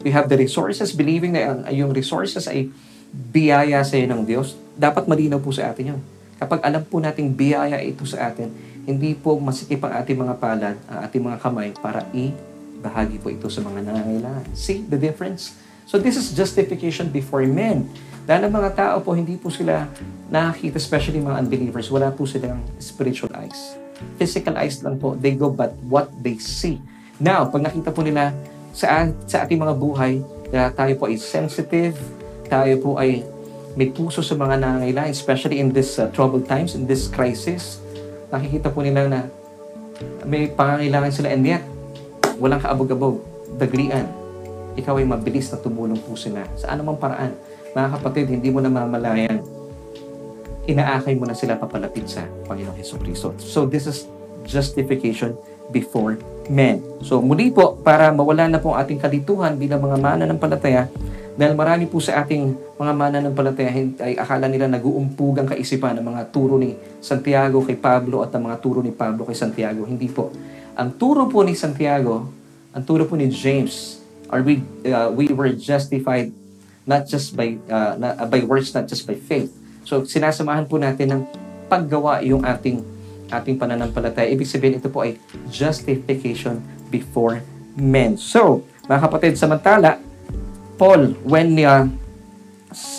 We 0.00 0.10
have 0.10 0.26
the 0.32 0.36
resources, 0.40 0.96
believing 0.96 1.36
na 1.36 1.54
ang, 1.54 1.58
yung 1.70 1.92
resources 1.92 2.48
ay 2.48 2.72
biyaya 3.10 3.82
sa 3.82 3.98
iyo 3.98 4.06
ng 4.06 4.22
Diyos, 4.22 4.54
dapat 4.78 5.04
malinaw 5.10 5.42
po 5.42 5.50
sa 5.50 5.70
atin 5.70 5.96
yun. 5.96 6.00
Kapag 6.40 6.64
alam 6.64 6.80
po 6.86 7.02
nating 7.02 7.36
biyaya 7.36 7.82
ito 7.84 8.06
sa 8.08 8.32
atin, 8.32 8.48
hindi 8.88 9.12
po 9.12 9.36
masikip 9.36 9.84
ang 9.84 9.92
ating 10.00 10.16
mga 10.16 10.34
palad, 10.40 10.76
ang 10.88 10.98
ating 11.04 11.20
mga 11.20 11.38
kamay 11.42 11.68
para 11.76 12.06
i-bahagi 12.16 13.20
po 13.20 13.28
ito 13.28 13.46
sa 13.52 13.60
mga 13.60 13.84
nangangailangan. 13.84 14.44
See 14.56 14.80
the 14.88 14.96
difference? 14.96 15.52
So 15.84 16.00
this 16.00 16.16
is 16.16 16.32
justification 16.32 17.12
before 17.12 17.44
men. 17.44 17.90
Dahil 18.24 18.46
ang 18.46 18.54
mga 18.62 18.70
tao 18.78 18.96
po, 19.02 19.12
hindi 19.12 19.34
po 19.36 19.50
sila 19.50 19.90
nakakita, 20.30 20.78
especially 20.78 21.18
mga 21.18 21.44
unbelievers, 21.44 21.90
wala 21.90 22.14
po 22.14 22.24
silang 22.24 22.62
spiritual 22.78 23.28
eyes. 23.34 23.74
Physical 24.16 24.54
eyes 24.54 24.80
lang 24.80 24.96
po, 24.96 25.18
they 25.18 25.34
go 25.34 25.50
but 25.50 25.74
what 25.90 26.08
they 26.22 26.38
see. 26.38 26.78
Now, 27.20 27.50
pag 27.50 27.66
nakita 27.66 27.90
po 27.92 28.00
nila 28.06 28.32
sa, 28.72 29.10
sa 29.26 29.44
ating 29.44 29.60
mga 29.60 29.74
buhay, 29.76 30.22
na 30.50 30.70
tayo 30.70 30.94
po 30.98 31.06
ay 31.10 31.18
sensitive, 31.18 31.98
tayo 32.50 32.74
po 32.82 32.98
ay 32.98 33.22
may 33.78 33.94
puso 33.94 34.18
sa 34.20 34.34
mga 34.34 34.58
nangangailangan, 34.58 35.14
especially 35.14 35.62
in 35.62 35.70
this 35.70 36.02
uh, 36.02 36.10
troubled 36.10 36.50
times, 36.50 36.74
in 36.74 36.90
this 36.90 37.06
crisis. 37.06 37.78
Nakikita 38.34 38.74
po 38.74 38.82
nila 38.82 39.06
na 39.06 39.20
may 40.26 40.50
pangangailangan 40.50 41.14
sila 41.14 41.30
and 41.30 41.46
yet, 41.46 41.62
walang 42.42 42.58
kaabog-abog, 42.58 43.22
daglian. 43.54 44.10
Ikaw 44.74 44.98
ay 44.98 45.06
mabilis 45.06 45.54
na 45.54 45.62
tumulong 45.62 46.02
po 46.02 46.18
sila 46.18 46.42
sa 46.58 46.74
anumang 46.74 46.98
paraan. 46.98 47.30
Mga 47.70 47.88
kapatid, 48.00 48.26
hindi 48.34 48.50
mo 48.50 48.58
namamalayan, 48.58 49.38
inaakay 50.66 51.14
mo 51.14 51.30
na 51.30 51.38
sila 51.38 51.54
papalapit 51.54 52.10
sa 52.10 52.26
Panginoong 52.50 52.74
Heso 52.74 52.98
Kristo. 52.98 53.34
So 53.38 53.70
this 53.70 53.86
is 53.86 54.10
justification 54.42 55.38
before 55.70 56.18
men. 56.50 56.82
So 57.06 57.22
muli 57.22 57.54
po, 57.54 57.78
para 57.78 58.10
mawala 58.10 58.50
na 58.50 58.58
po 58.58 58.74
ating 58.74 58.98
kalituhan 58.98 59.54
bilang 59.54 59.82
mga 59.82 59.98
mana 59.98 60.24
ng 60.26 60.38
palataya, 60.38 60.90
dahil 61.40 61.56
marami 61.56 61.88
po 61.88 61.96
sa 62.04 62.20
ating 62.20 62.52
mga 62.76 62.92
mananampalataya 62.92 63.72
ay 64.04 64.12
akala 64.20 64.44
nila 64.44 64.68
nag-uumpugang 64.68 65.48
kaisipan 65.48 65.96
ng 65.96 66.04
mga 66.04 66.28
turo 66.28 66.60
ni 66.60 66.76
Santiago 67.00 67.64
kay 67.64 67.80
Pablo 67.80 68.20
at 68.20 68.28
ang 68.36 68.44
mga 68.44 68.60
turo 68.60 68.84
ni 68.84 68.92
Pablo 68.92 69.24
kay 69.24 69.32
Santiago. 69.32 69.88
Hindi 69.88 70.04
po. 70.12 70.28
Ang 70.76 71.00
turo 71.00 71.32
po 71.32 71.40
ni 71.40 71.56
Santiago, 71.56 72.28
ang 72.76 72.84
turo 72.84 73.08
po 73.08 73.16
ni 73.16 73.32
James, 73.32 74.04
are 74.28 74.44
we, 74.44 74.60
uh, 74.84 75.08
we 75.08 75.32
were 75.32 75.48
justified 75.56 76.28
not 76.84 77.08
just 77.08 77.32
by, 77.32 77.56
uh, 77.72 77.96
uh, 77.96 78.28
by 78.28 78.44
words, 78.44 78.76
not 78.76 78.84
just 78.84 79.08
by 79.08 79.16
faith. 79.16 79.48
So, 79.88 80.04
sinasamahan 80.04 80.68
po 80.68 80.76
natin 80.76 81.08
ng 81.08 81.22
paggawa 81.72 82.20
yung 82.20 82.44
ating 82.44 82.84
ating 83.32 83.56
pananampalataya. 83.56 84.28
Ibig 84.28 84.44
sabihin, 84.44 84.76
ito 84.76 84.92
po 84.92 85.08
ay 85.08 85.16
justification 85.48 86.60
before 86.92 87.40
men. 87.80 88.20
So, 88.20 88.60
mga 88.90 89.08
kapatid, 89.08 89.40
samantala, 89.40 90.09
Paul 90.80 91.12
when 91.28 91.60
uh, 91.60 91.92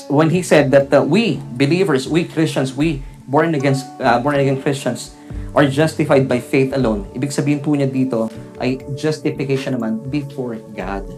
when 0.05 0.29
he 0.29 0.45
said 0.45 0.69
that 0.69 0.93
uh, 0.93 1.01
we 1.01 1.41
believers, 1.57 2.05
we 2.05 2.29
Christians, 2.29 2.77
we 2.77 3.01
born 3.25 3.57
again 3.57 3.73
uh, 3.97 4.21
born 4.21 4.37
again 4.37 4.61
Christians 4.61 5.17
are 5.57 5.65
justified 5.65 6.29
by 6.29 6.37
faith 6.37 6.77
alone. 6.77 7.09
Ibig 7.17 7.33
sabihin 7.33 7.57
po 7.57 7.73
niya 7.73 7.89
dito 7.89 8.29
ay 8.61 8.77
justification 8.93 9.73
naman 9.73 9.97
before 10.13 10.61
God. 10.77 11.09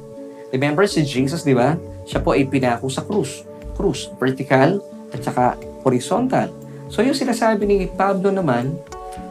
Remember 0.55 0.87
si 0.87 1.03
Jesus, 1.03 1.43
di 1.43 1.51
ba? 1.51 1.75
Siya 2.07 2.23
po 2.23 2.31
ay 2.31 2.47
pinako 2.47 2.87
sa 2.87 3.03
krus. 3.03 3.43
Krus, 3.75 4.07
vertical 4.15 4.79
at 5.11 5.19
saka 5.19 5.59
horizontal. 5.83 6.47
So 6.87 7.03
yung 7.03 7.17
sinasabi 7.17 7.67
ni 7.67 7.77
Pablo 7.91 8.31
naman, 8.31 8.79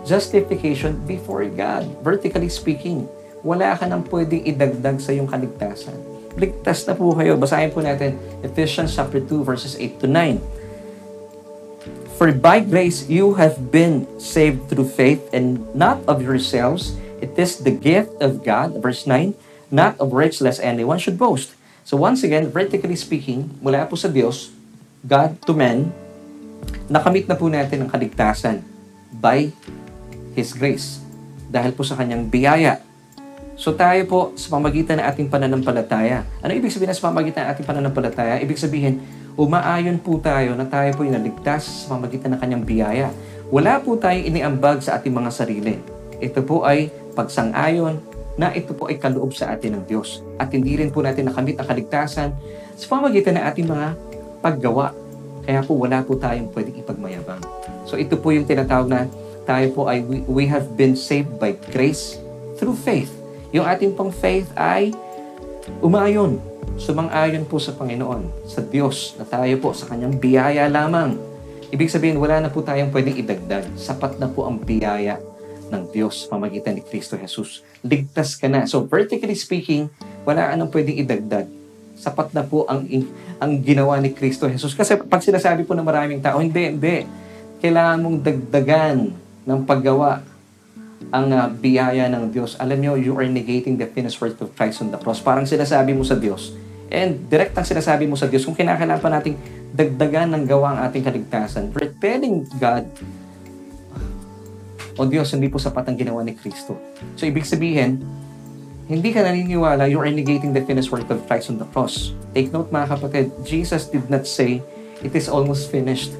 justification 0.04 1.00
before 1.08 1.48
God. 1.48 1.88
Vertically 2.04 2.52
speaking, 2.52 3.08
wala 3.40 3.72
ka 3.78 3.88
nang 3.88 4.04
pwedeng 4.12 4.44
idagdag 4.44 5.00
sa 5.00 5.14
iyong 5.14 5.30
kaligtasan 5.30 6.11
ligtas 6.36 6.84
na 6.88 6.94
po 6.96 7.12
kayo. 7.12 7.36
Basahin 7.36 7.72
po 7.72 7.84
natin 7.84 8.16
Ephesians 8.44 8.94
chapter 8.96 9.20
2 9.20 9.44
verses 9.44 9.76
8 9.76 10.00
to 10.02 10.06
9. 10.08 10.40
For 12.16 12.30
by 12.30 12.62
grace 12.62 13.10
you 13.10 13.34
have 13.34 13.74
been 13.74 14.06
saved 14.16 14.70
through 14.70 14.86
faith 14.86 15.20
and 15.34 15.62
not 15.74 15.98
of 16.06 16.22
yourselves. 16.22 16.94
It 17.22 17.34
is 17.38 17.62
the 17.62 17.74
gift 17.74 18.18
of 18.18 18.42
God, 18.42 18.82
verse 18.82 19.06
9, 19.06 19.34
not 19.70 19.94
of 20.02 20.10
works 20.10 20.42
lest 20.42 20.58
anyone 20.58 20.98
should 20.98 21.18
boast. 21.18 21.54
So 21.82 21.98
once 21.98 22.22
again, 22.22 22.50
vertically 22.50 22.98
speaking, 22.98 23.50
mula 23.62 23.86
po 23.86 23.94
sa 23.98 24.10
Diyos, 24.10 24.50
God 25.02 25.38
to 25.46 25.54
men, 25.54 25.90
nakamit 26.86 27.26
na 27.26 27.34
po 27.38 27.50
natin 27.50 27.86
ang 27.86 27.90
kaligtasan 27.90 28.62
by 29.18 29.50
His 30.34 30.54
grace. 30.54 31.02
Dahil 31.50 31.74
po 31.74 31.82
sa 31.82 31.98
kanyang 31.98 32.26
biyaya 32.30 32.82
So 33.62 33.70
tayo 33.78 34.02
po 34.10 34.34
sa 34.34 34.58
pamagitan 34.58 34.98
ng 34.98 35.06
ating 35.06 35.30
pananampalataya. 35.30 36.26
Ano 36.42 36.50
ibig 36.50 36.74
sabihin 36.74 36.98
sa 36.98 37.06
pamagitan 37.06 37.46
ng 37.46 37.50
ating 37.54 37.66
pananampalataya? 37.70 38.42
Ibig 38.42 38.58
sabihin, 38.58 38.98
umaayon 39.38 40.02
po 40.02 40.18
tayo 40.18 40.58
na 40.58 40.66
tayo 40.66 40.90
po 40.98 41.06
yung 41.06 41.14
naligtas 41.14 41.86
sa 41.86 41.94
pamagitan 41.94 42.34
ng 42.34 42.42
kanyang 42.42 42.64
biyaya. 42.66 43.08
Wala 43.54 43.78
po 43.78 43.94
tayong 43.94 44.34
iniambag 44.34 44.82
sa 44.82 44.98
ating 44.98 45.14
mga 45.14 45.30
sarili. 45.30 45.78
Ito 46.18 46.42
po 46.42 46.66
ay 46.66 46.90
pagsang-ayon 47.14 48.02
na 48.34 48.50
ito 48.50 48.74
po 48.74 48.90
ay 48.90 48.98
kaloob 48.98 49.30
sa 49.30 49.54
atin 49.54 49.78
ng 49.78 49.86
Diyos. 49.86 50.26
At 50.42 50.50
hindi 50.50 50.74
rin 50.74 50.90
po 50.90 50.98
natin 51.06 51.30
nakamit 51.30 51.54
ang 51.62 51.70
kaligtasan 51.70 52.34
sa 52.74 52.86
pamagitan 52.90 53.38
ng 53.38 53.46
ating 53.46 53.70
mga 53.70 53.94
paggawa. 54.42 54.90
Kaya 55.46 55.62
po 55.62 55.78
wala 55.78 56.02
po 56.02 56.18
tayong 56.18 56.50
pwedeng 56.50 56.82
ipagmayabang. 56.82 57.38
So 57.86 57.94
ito 57.94 58.18
po 58.18 58.34
yung 58.34 58.42
tinatawag 58.42 58.90
na 58.90 59.06
tayo 59.46 59.70
po 59.70 59.86
ay 59.86 60.02
we, 60.02 60.26
we 60.26 60.44
have 60.50 60.74
been 60.74 60.98
saved 60.98 61.38
by 61.38 61.54
grace 61.70 62.18
through 62.58 62.74
faith. 62.74 63.21
Yung 63.52 63.68
ating 63.68 63.92
pong 63.92 64.08
faith 64.08 64.48
ay 64.56 64.96
umayon, 65.84 66.40
sumang-ayon 66.80 67.44
po 67.44 67.60
sa 67.60 67.76
Panginoon, 67.76 68.48
sa 68.48 68.64
Diyos, 68.64 69.12
na 69.20 69.28
tayo 69.28 69.52
po 69.60 69.76
sa 69.76 69.92
kanyang 69.92 70.16
biyaya 70.16 70.72
lamang. 70.72 71.20
Ibig 71.68 71.92
sabihin, 71.92 72.16
wala 72.16 72.40
na 72.40 72.48
po 72.48 72.64
tayong 72.64 72.88
pwedeng 72.88 73.16
idagdag. 73.16 73.68
Sapat 73.76 74.16
na 74.16 74.28
po 74.28 74.48
ang 74.48 74.56
biyaya 74.56 75.20
ng 75.72 75.88
Diyos 75.88 76.28
pamagitan 76.28 76.76
ni 76.76 76.82
Kristo 76.84 77.16
Jesus. 77.16 77.64
Ligtas 77.84 78.36
ka 78.36 78.48
na. 78.48 78.68
So 78.68 78.84
vertically 78.84 79.36
speaking, 79.36 79.88
wala 80.24 80.52
ka 80.52 80.54
nang 80.56 80.68
pwedeng 80.68 81.00
idagdag. 81.00 81.48
Sapat 81.96 82.32
na 82.36 82.44
po 82.44 82.68
ang 82.68 82.84
ang 83.40 83.52
ginawa 83.60 83.96
ni 84.00 84.12
Kristo 84.12 84.48
Jesus. 84.48 84.76
Kasi 84.76 84.96
pag 85.00 85.24
sinasabi 85.24 85.64
po 85.64 85.72
ng 85.72 85.84
maraming 85.84 86.20
tao, 86.20 86.40
hindi, 86.40 86.72
hindi. 86.72 87.04
Kailangan 87.60 88.00
mong 88.00 88.18
dagdagan 88.20 88.96
ng 89.48 89.60
paggawa 89.64 90.24
ang 91.12 91.28
uh, 91.28 91.46
biyaya 91.52 92.08
ng 92.08 92.32
Diyos. 92.32 92.56
Alam 92.56 92.80
niyo, 92.80 92.92
you 92.96 93.12
are 93.12 93.28
negating 93.28 93.76
the 93.76 93.84
finished 93.84 94.16
work 94.18 94.40
of 94.40 94.48
Christ 94.56 94.80
on 94.80 94.88
the 94.88 94.96
cross. 94.96 95.20
Parang 95.20 95.44
sinasabi 95.44 95.92
mo 95.92 96.02
sa 96.02 96.16
Diyos. 96.16 96.56
And 96.88 97.28
direct 97.28 97.52
ang 97.52 97.68
sinasabi 97.68 98.08
mo 98.08 98.16
sa 98.16 98.32
Diyos, 98.32 98.48
kung 98.48 98.56
kinakailangan 98.56 99.00
pa 99.00 99.12
nating 99.12 99.36
dagdagan 99.76 100.32
ng 100.32 100.44
gawa 100.48 100.76
ang 100.76 100.78
ating 100.88 101.04
kaligtasan, 101.04 101.72
we're 101.76 101.92
telling 102.00 102.48
God, 102.56 102.88
o 104.96 105.04
Diyos, 105.04 105.32
hindi 105.36 105.52
po 105.52 105.60
sapat 105.60 105.88
ang 105.88 105.96
ginawa 106.00 106.24
ni 106.24 106.32
Kristo. 106.32 106.76
So, 107.16 107.28
ibig 107.28 107.44
sabihin, 107.44 108.00
hindi 108.88 109.08
ka 109.12 109.24
naniniwala, 109.24 109.88
you 109.88 110.00
are 110.00 110.08
negating 110.08 110.52
the 110.52 110.64
finished 110.64 110.92
work 110.92 111.08
of 111.08 111.24
Christ 111.28 111.48
on 111.48 111.56
the 111.56 111.68
cross. 111.72 112.12
Take 112.36 112.52
note 112.52 112.72
mga 112.72 112.88
kapatid, 112.92 113.32
Jesus 113.44 113.88
did 113.88 114.08
not 114.12 114.28
say, 114.28 114.60
it 115.00 115.12
is 115.12 115.28
almost 115.32 115.72
finished. 115.72 116.12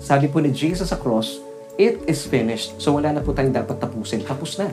Sabi 0.00 0.28
po 0.28 0.40
ni 0.40 0.52
Jesus 0.52 0.92
sa 0.92 0.96
cross, 0.96 1.40
it 1.76 2.02
is 2.08 2.24
finished. 2.24 2.76
So 2.80 2.96
wala 2.96 3.12
na 3.12 3.20
po 3.22 3.32
tayong 3.32 3.54
dapat 3.54 3.80
tapusin. 3.80 4.24
Tapos 4.24 4.56
na. 4.56 4.72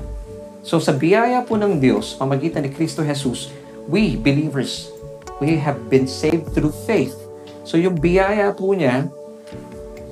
So 0.64 0.80
sa 0.80 0.96
biyaya 0.96 1.44
po 1.44 1.60
ng 1.60 1.80
Diyos, 1.80 2.16
pamagitan 2.16 2.64
ni 2.64 2.72
Kristo 2.72 3.04
Jesus, 3.04 3.52
we 3.92 4.16
believers, 4.16 4.88
we 5.44 5.60
have 5.60 5.92
been 5.92 6.08
saved 6.08 6.56
through 6.56 6.72
faith. 6.88 7.16
So 7.68 7.76
yung 7.76 8.00
biyaya 8.00 8.56
po 8.56 8.72
niya, 8.72 9.12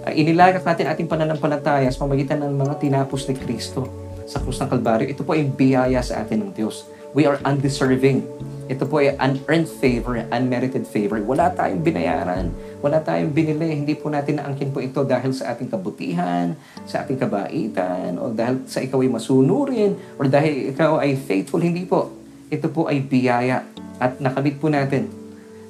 ay 0.02 0.18
inilagak 0.18 0.66
natin 0.66 0.90
ating 0.90 1.08
pananampalataya 1.08 1.88
sa 1.94 2.04
pamagitan 2.04 2.42
ng 2.42 2.58
mga 2.58 2.74
tinapos 2.82 3.30
ni 3.30 3.38
Kristo 3.38 3.86
sa 4.26 4.42
krus 4.42 4.58
ng 4.58 4.70
Kalbaryo. 4.72 5.06
Ito 5.06 5.22
po 5.22 5.38
ay 5.38 5.46
biyaya 5.46 6.02
sa 6.02 6.26
atin 6.26 6.50
ng 6.50 6.52
Diyos. 6.58 6.90
We 7.14 7.28
are 7.28 7.38
undeserving. 7.44 8.24
Ito 8.72 8.88
po 8.88 9.04
ay 9.04 9.20
unearned 9.20 9.68
favor, 9.68 10.16
unmerited 10.32 10.88
favor. 10.88 11.20
Wala 11.20 11.52
tayong 11.52 11.84
binayaran. 11.84 12.50
Wala 12.82 12.98
tayong 12.98 13.30
binili. 13.30 13.78
Hindi 13.78 13.94
po 13.94 14.10
natin 14.10 14.42
naangkin 14.42 14.74
po 14.74 14.82
ito 14.82 15.06
dahil 15.06 15.30
sa 15.38 15.54
ating 15.54 15.70
kabutihan, 15.70 16.58
sa 16.90 17.06
ating 17.06 17.22
kabaitan, 17.22 18.18
o 18.18 18.34
dahil 18.34 18.66
sa 18.66 18.82
ikaw 18.82 19.06
ay 19.06 19.10
masunurin, 19.14 19.94
or 20.18 20.26
dahil 20.26 20.74
ikaw 20.74 20.98
ay 20.98 21.14
faithful. 21.14 21.62
Hindi 21.62 21.86
po. 21.86 22.10
Ito 22.50 22.74
po 22.74 22.90
ay 22.90 23.06
biyaya. 23.06 23.62
At 24.02 24.18
nakamit 24.18 24.58
po 24.58 24.68
natin 24.74 25.14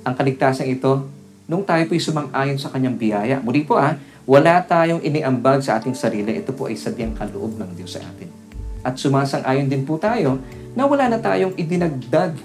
ang 0.07 0.15
kaligtasan 0.15 0.71
ito 0.71 1.03
nung 1.51 1.67
tayo 1.67 1.83
po 1.83 1.93
ay 1.93 2.01
sumang-ayon 2.01 2.55
sa 2.55 2.71
kanyang 2.71 2.95
biyaya. 2.95 3.43
Muli 3.43 3.67
po 3.67 3.75
ah, 3.75 3.99
wala 4.23 4.63
tayong 4.63 5.03
iniambag 5.03 5.59
sa 5.59 5.83
ating 5.83 5.93
sarili. 5.93 6.39
Ito 6.39 6.55
po 6.55 6.71
ay 6.71 6.79
sadyang 6.79 7.11
kaloob 7.19 7.59
ng 7.59 7.75
Diyos 7.75 7.99
sa 7.99 8.01
atin. 8.07 8.31
At 8.87 8.95
sumasang-ayon 8.95 9.67
din 9.67 9.83
po 9.83 9.99
tayo 9.99 10.39
na 10.73 10.87
wala 10.87 11.11
na 11.11 11.19
tayong 11.19 11.59
idinagdag 11.59 12.39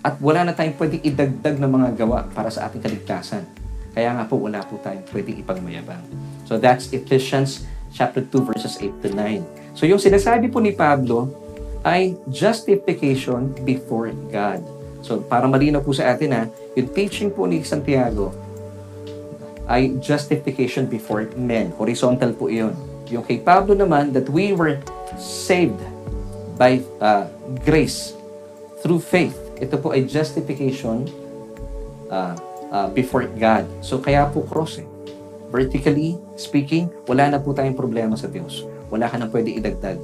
at 0.00 0.16
wala 0.24 0.48
na 0.48 0.56
tayong 0.56 0.78
pwedeng 0.80 1.02
idagdag 1.04 1.56
ng 1.60 1.70
mga 1.70 1.88
gawa 2.00 2.24
para 2.32 2.48
sa 2.48 2.64
ating 2.64 2.80
kaligtasan. 2.80 3.65
Kaya 3.96 4.12
nga 4.12 4.28
po, 4.28 4.36
wala 4.36 4.60
po 4.60 4.76
tayong 4.84 5.08
pwedeng 5.08 5.40
ipagmayabang. 5.40 6.04
So 6.44 6.60
that's 6.60 6.92
Ephesians 6.92 7.64
chapter 7.96 8.20
2 8.20 8.44
verses 8.44 8.76
8 8.76 8.92
to 9.00 9.08
9. 9.08 9.72
So 9.72 9.88
yung 9.88 9.96
sinasabi 9.96 10.52
po 10.52 10.60
ni 10.60 10.76
Pablo 10.76 11.32
ay 11.80 12.12
justification 12.28 13.56
before 13.64 14.12
God. 14.28 14.60
So 15.00 15.24
para 15.24 15.48
malinaw 15.48 15.80
po 15.80 15.96
sa 15.96 16.12
atin 16.12 16.36
ha, 16.36 16.44
yung 16.76 16.92
teaching 16.92 17.32
po 17.32 17.48
ni 17.48 17.64
Santiago 17.64 18.36
ay 19.64 19.96
justification 19.98 20.84
before 20.84 21.24
men. 21.34 21.72
Horizontal 21.80 22.36
po 22.36 22.52
iyon. 22.52 22.76
Yung 23.08 23.24
kay 23.24 23.40
Pablo 23.40 23.72
naman, 23.72 24.12
that 24.12 24.28
we 24.28 24.52
were 24.52 24.76
saved 25.16 25.78
by 26.60 26.84
uh, 27.00 27.26
grace 27.64 28.12
through 28.84 29.00
faith. 29.00 29.34
Ito 29.56 29.80
po 29.80 29.96
ay 29.96 30.04
justification 30.04 31.08
uh, 32.12 32.34
uh, 32.76 32.88
before 32.92 33.24
God. 33.40 33.64
So 33.80 34.04
kaya 34.04 34.28
po 34.28 34.44
cross 34.44 34.76
eh. 34.76 34.88
Vertically 35.48 36.20
speaking, 36.36 36.92
wala 37.08 37.32
na 37.32 37.38
po 37.40 37.56
tayong 37.56 37.78
problema 37.78 38.12
sa 38.20 38.28
Diyos. 38.28 38.68
Wala 38.92 39.08
ka 39.08 39.16
na 39.16 39.32
pwede 39.32 39.56
idagdag. 39.56 39.96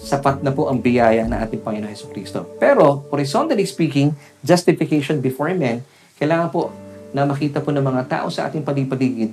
Sapat 0.00 0.40
na 0.40 0.50
po 0.50 0.72
ang 0.72 0.80
biyaya 0.80 1.28
ng 1.28 1.36
ating 1.36 1.60
Panginoon 1.60 1.92
Heso 1.92 2.08
Kristo. 2.08 2.48
Pero, 2.58 3.06
horizontally 3.12 3.68
speaking, 3.68 4.16
justification 4.42 5.22
before 5.22 5.52
men, 5.54 5.84
kailangan 6.18 6.48
po 6.50 6.72
na 7.12 7.28
makita 7.28 7.60
po 7.60 7.70
ng 7.70 7.84
mga 7.84 8.02
tao 8.08 8.26
sa 8.32 8.48
ating 8.48 8.64
palipaligid 8.64 9.30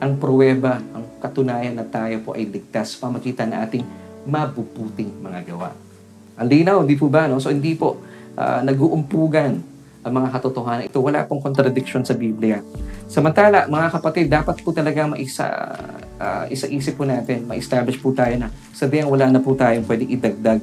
ang 0.00 0.16
pruweba, 0.16 0.80
ang 0.96 1.04
katunayan 1.20 1.76
na 1.76 1.84
tayo 1.84 2.24
po 2.24 2.32
ay 2.32 2.48
ligtas 2.48 2.96
pamagitan 2.96 3.52
na 3.52 3.68
ating 3.68 3.84
mabubuting 4.24 5.12
mga 5.20 5.52
gawa. 5.52 5.76
Ang 6.40 6.48
linaw, 6.48 6.80
hindi 6.80 6.96
po 6.96 7.12
ba? 7.12 7.28
No? 7.28 7.36
So 7.36 7.52
hindi 7.52 7.76
po 7.76 8.00
uh, 8.32 8.64
nag-uumpugan 8.64 9.60
ang 10.00 10.12
mga 10.16 10.28
katotohanan. 10.32 10.88
Ito 10.88 10.98
wala 11.00 11.28
pong 11.28 11.44
contradiction 11.44 12.04
sa 12.04 12.16
Biblia. 12.16 12.64
Samantala, 13.10 13.68
mga 13.68 13.88
kapatid, 14.00 14.26
dapat 14.30 14.62
po 14.64 14.72
talaga 14.72 15.04
maisa, 15.04 15.46
uh, 16.16 16.44
isa-isip 16.48 16.96
po 16.96 17.04
natin, 17.04 17.44
ma-establish 17.44 18.00
po 18.00 18.14
tayo 18.14 18.32
na 18.38 18.48
sabihan 18.72 19.10
wala 19.10 19.28
na 19.28 19.42
po 19.42 19.52
tayong 19.52 19.84
pwedeng 19.84 20.08
idagdag 20.08 20.60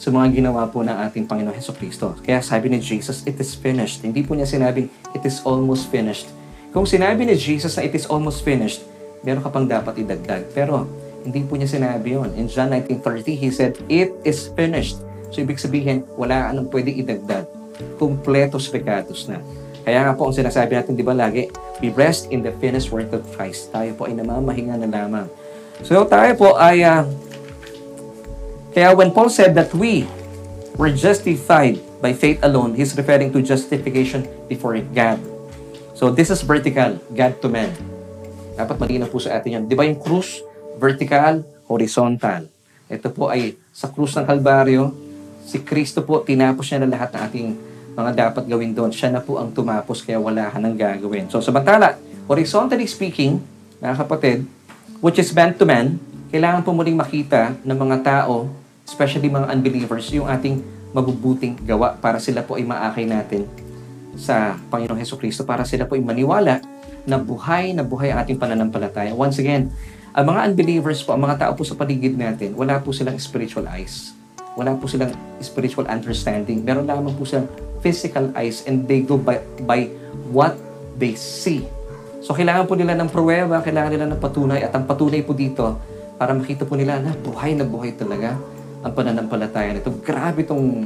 sa 0.00 0.08
mga 0.08 0.40
ginawa 0.40 0.64
po 0.64 0.80
ng 0.80 0.96
ating 1.10 1.28
Panginoon 1.28 1.52
Heso 1.52 1.76
Kristo. 1.76 2.16
Kaya 2.24 2.40
sabi 2.40 2.72
ni 2.72 2.80
Jesus, 2.80 3.20
it 3.28 3.36
is 3.36 3.52
finished. 3.52 4.00
Hindi 4.00 4.24
po 4.24 4.32
niya 4.32 4.48
sinabing, 4.48 4.88
it 5.12 5.22
is 5.28 5.44
almost 5.44 5.92
finished. 5.92 6.24
Kung 6.72 6.88
sinabi 6.88 7.28
ni 7.28 7.36
Jesus 7.36 7.76
na 7.76 7.84
it 7.84 7.92
is 7.92 8.08
almost 8.08 8.40
finished, 8.40 8.80
meron 9.26 9.44
ka 9.44 9.50
pang 9.50 9.68
dapat 9.68 10.00
idagdag. 10.00 10.48
Pero 10.56 10.86
hindi 11.26 11.42
po 11.42 11.58
niya 11.58 11.68
sinabi 11.68 12.16
yon. 12.16 12.30
In 12.38 12.46
John 12.46 12.70
19.30, 12.70 13.34
He 13.34 13.50
said, 13.50 13.76
It 13.90 14.14
is 14.24 14.48
finished. 14.54 15.02
So, 15.34 15.42
ibig 15.42 15.58
sabihin, 15.58 16.06
wala 16.14 16.46
ka 16.46 16.50
nang 16.54 16.70
pwede 16.70 16.94
idagdag. 16.94 17.49
Kompletos 17.96 18.68
pecados 18.68 19.26
na. 19.26 19.40
Kaya 19.80 20.04
nga 20.04 20.12
po, 20.12 20.28
ang 20.28 20.36
sinasabi 20.36 20.76
natin, 20.76 20.92
di 20.94 21.04
ba 21.04 21.16
lagi, 21.16 21.48
we 21.80 21.88
rest 21.96 22.28
in 22.28 22.44
the 22.44 22.52
finished 22.60 22.92
work 22.92 23.10
of 23.16 23.24
Christ. 23.32 23.72
Tayo 23.72 23.96
po 23.96 24.04
ay 24.04 24.14
namamahinga 24.14 24.76
na 24.76 24.88
lamang. 24.88 25.26
So, 25.80 26.04
tayo 26.04 26.36
po 26.36 26.60
ay, 26.60 26.84
uh, 26.84 27.08
kaya 28.76 28.92
when 28.92 29.10
Paul 29.10 29.32
said 29.32 29.56
that 29.56 29.72
we 29.72 30.04
were 30.76 30.92
justified 30.92 31.80
by 32.04 32.12
faith 32.12 32.38
alone, 32.44 32.76
he's 32.76 32.92
referring 32.92 33.32
to 33.32 33.40
justification 33.40 34.28
before 34.46 34.76
God. 34.92 35.18
So, 35.96 36.12
this 36.12 36.28
is 36.28 36.44
vertical, 36.44 37.00
God 37.16 37.40
to 37.40 37.48
man. 37.48 37.72
Dapat 38.56 38.76
malinaw 38.76 39.08
po 39.08 39.16
sa 39.16 39.40
atin 39.40 39.60
yan. 39.60 39.64
Di 39.64 39.72
ba 39.72 39.88
yung 39.88 39.96
krus, 39.96 40.44
vertical, 40.76 41.40
horizontal. 41.64 42.48
Ito 42.92 43.08
po 43.12 43.32
ay 43.32 43.56
sa 43.72 43.88
krus 43.88 44.12
ng 44.16 44.28
Kalbaryo, 44.28 44.92
si 45.48 45.64
Kristo 45.64 46.04
po, 46.04 46.20
tinapos 46.20 46.68
niya 46.68 46.84
na 46.84 46.90
lahat 46.92 47.10
ng 47.16 47.20
ating 47.24 47.48
mga 48.00 48.12
dapat 48.16 48.44
gawin 48.48 48.72
doon. 48.72 48.90
Siya 48.90 49.12
na 49.12 49.20
po 49.20 49.36
ang 49.36 49.52
tumapos, 49.52 50.00
kaya 50.00 50.16
wala 50.16 50.48
ka 50.48 50.56
nang 50.56 50.74
gagawin. 50.74 51.28
So, 51.28 51.44
samantala, 51.44 52.00
horizontally 52.24 52.88
speaking, 52.88 53.38
mga 53.80 53.96
kapatid, 54.00 54.48
which 55.04 55.20
is 55.20 55.30
man 55.36 55.52
to 55.56 55.68
man, 55.68 56.00
kailangan 56.32 56.64
po 56.64 56.72
muling 56.72 56.96
makita 56.96 57.56
ng 57.60 57.78
mga 57.78 57.96
tao, 58.00 58.48
especially 58.88 59.28
mga 59.28 59.52
unbelievers, 59.52 60.08
yung 60.14 60.26
ating 60.26 60.64
mabubuting 60.90 61.54
gawa 61.62 61.94
para 62.00 62.18
sila 62.18 62.42
po 62.42 62.58
ay 62.58 62.66
maakay 62.66 63.06
natin 63.06 63.46
sa 64.18 64.58
Panginoong 64.70 64.98
Heso 64.98 65.14
Kristo 65.14 65.46
para 65.46 65.62
sila 65.62 65.86
po 65.86 65.94
ay 65.94 66.02
maniwala 66.02 66.58
na 67.06 67.16
buhay 67.16 67.72
na 67.72 67.86
buhay 67.86 68.10
ang 68.10 68.26
ating 68.26 68.36
pananampalataya. 68.36 69.14
Once 69.14 69.38
again, 69.38 69.70
ang 70.10 70.26
mga 70.26 70.50
unbelievers 70.50 71.00
po, 71.06 71.14
ang 71.14 71.22
mga 71.22 71.46
tao 71.46 71.52
po 71.54 71.62
sa 71.62 71.78
paligid 71.78 72.18
natin, 72.18 72.52
wala 72.58 72.82
po 72.82 72.90
silang 72.90 73.16
spiritual 73.22 73.70
eyes. 73.70 74.10
Wala 74.58 74.74
po 74.74 74.90
silang 74.90 75.14
spiritual 75.38 75.86
understanding. 75.86 76.62
Meron 76.66 76.86
lamang 76.88 77.14
po 77.14 77.22
silang 77.26 77.46
physical 77.80 78.28
eyes 78.36 78.66
and 78.66 78.84
they 78.84 79.00
go 79.00 79.16
by, 79.16 79.40
by 79.64 79.88
what 80.30 80.56
they 81.00 81.16
see. 81.16 81.64
So, 82.20 82.36
kailangan 82.36 82.68
po 82.68 82.76
nila 82.76 82.92
ng 82.98 83.08
pruweba, 83.08 83.64
kailangan 83.64 83.90
nila 83.96 84.06
ng 84.12 84.20
patunay. 84.20 84.60
At 84.60 84.76
ang 84.76 84.84
patunay 84.84 85.24
po 85.24 85.32
dito, 85.32 85.80
para 86.20 86.36
makita 86.36 86.68
po 86.68 86.76
nila 86.76 87.00
na 87.00 87.16
buhay 87.16 87.56
na 87.56 87.64
buhay 87.64 87.96
talaga 87.96 88.36
ang 88.84 88.92
pananampalataya 88.92 89.72
nito. 89.72 89.88
Grabe 90.04 90.44
itong 90.44 90.84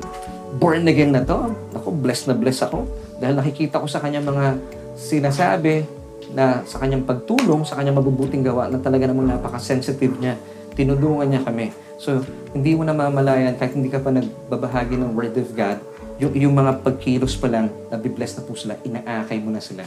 born 0.63 0.87
again 0.87 1.11
na 1.11 1.27
to. 1.27 1.51
Ako, 1.75 1.91
blessed 1.91 2.31
na 2.31 2.35
blessed 2.39 2.71
ako. 2.71 2.87
Dahil 3.19 3.35
nakikita 3.35 3.83
ko 3.83 3.91
sa 3.91 3.99
kanya 3.99 4.23
mga 4.23 4.55
sinasabi 4.95 5.83
na 6.31 6.63
sa 6.67 6.79
kanyang 6.79 7.03
pagtulong, 7.03 7.67
sa 7.67 7.79
kanyang 7.79 7.99
mabubuting 7.99 8.47
gawa 8.47 8.71
na 8.71 8.79
talaga 8.79 9.11
namang 9.11 9.35
napaka-sensitive 9.35 10.15
niya. 10.23 10.39
Tinulungan 10.75 11.31
niya 11.31 11.43
kami. 11.43 11.71
So, 11.99 12.23
hindi 12.51 12.75
mo 12.75 12.83
na 12.83 12.95
mamalayan 12.95 13.55
kahit 13.55 13.79
hindi 13.79 13.91
ka 13.91 14.03
pa 14.03 14.11
nagbabahagi 14.11 14.99
ng 14.99 15.15
Word 15.15 15.39
of 15.39 15.51
God, 15.55 15.79
yung, 16.19 16.35
yung 16.35 16.55
mga 16.55 16.83
pagkilos 16.83 17.35
pa 17.39 17.51
lang, 17.51 17.71
nabibless 17.91 18.39
na 18.39 18.43
po 18.47 18.55
sila, 18.55 18.79
inaakay 18.83 19.39
mo 19.43 19.51
na 19.51 19.63
sila 19.63 19.87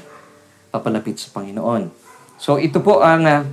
papalapit 0.71 1.19
sa 1.19 1.31
Panginoon. 1.31 1.87
So, 2.39 2.59
ito 2.59 2.83
po 2.83 2.99
ang 3.03 3.23
uh, 3.23 3.43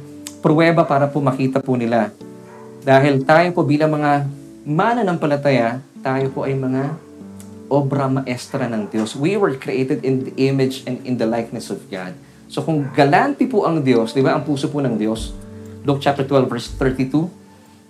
pruweba 0.45 0.85
para 0.85 1.07
po 1.07 1.23
makita 1.23 1.63
po 1.63 1.79
nila. 1.79 2.11
Dahil 2.85 3.25
tayo 3.25 3.49
po 3.57 3.65
bilang 3.65 3.97
mga 3.97 4.29
mananampalataya, 4.67 5.81
tayo 6.05 6.29
po 6.29 6.45
ay 6.45 6.53
mga 6.53 6.93
obra 7.73 8.13
maestra 8.13 8.69
ng 8.69 8.93
Diyos. 8.93 9.17
We 9.17 9.41
were 9.41 9.57
created 9.57 10.05
in 10.05 10.29
the 10.29 10.35
image 10.37 10.85
and 10.85 11.01
in 11.09 11.17
the 11.17 11.25
likeness 11.25 11.73
of 11.73 11.81
God. 11.89 12.13
So 12.53 12.61
kung 12.61 12.93
galanti 12.93 13.49
po 13.49 13.65
ang 13.65 13.81
Diyos, 13.81 14.13
di 14.13 14.21
ba, 14.21 14.37
ang 14.37 14.45
puso 14.45 14.69
po 14.69 14.85
ng 14.85 15.01
Diyos, 15.01 15.33
Luke 15.85 16.01
chapter 16.01 16.25
12 16.25 16.49
verse 16.49 16.73
32, 16.81 17.29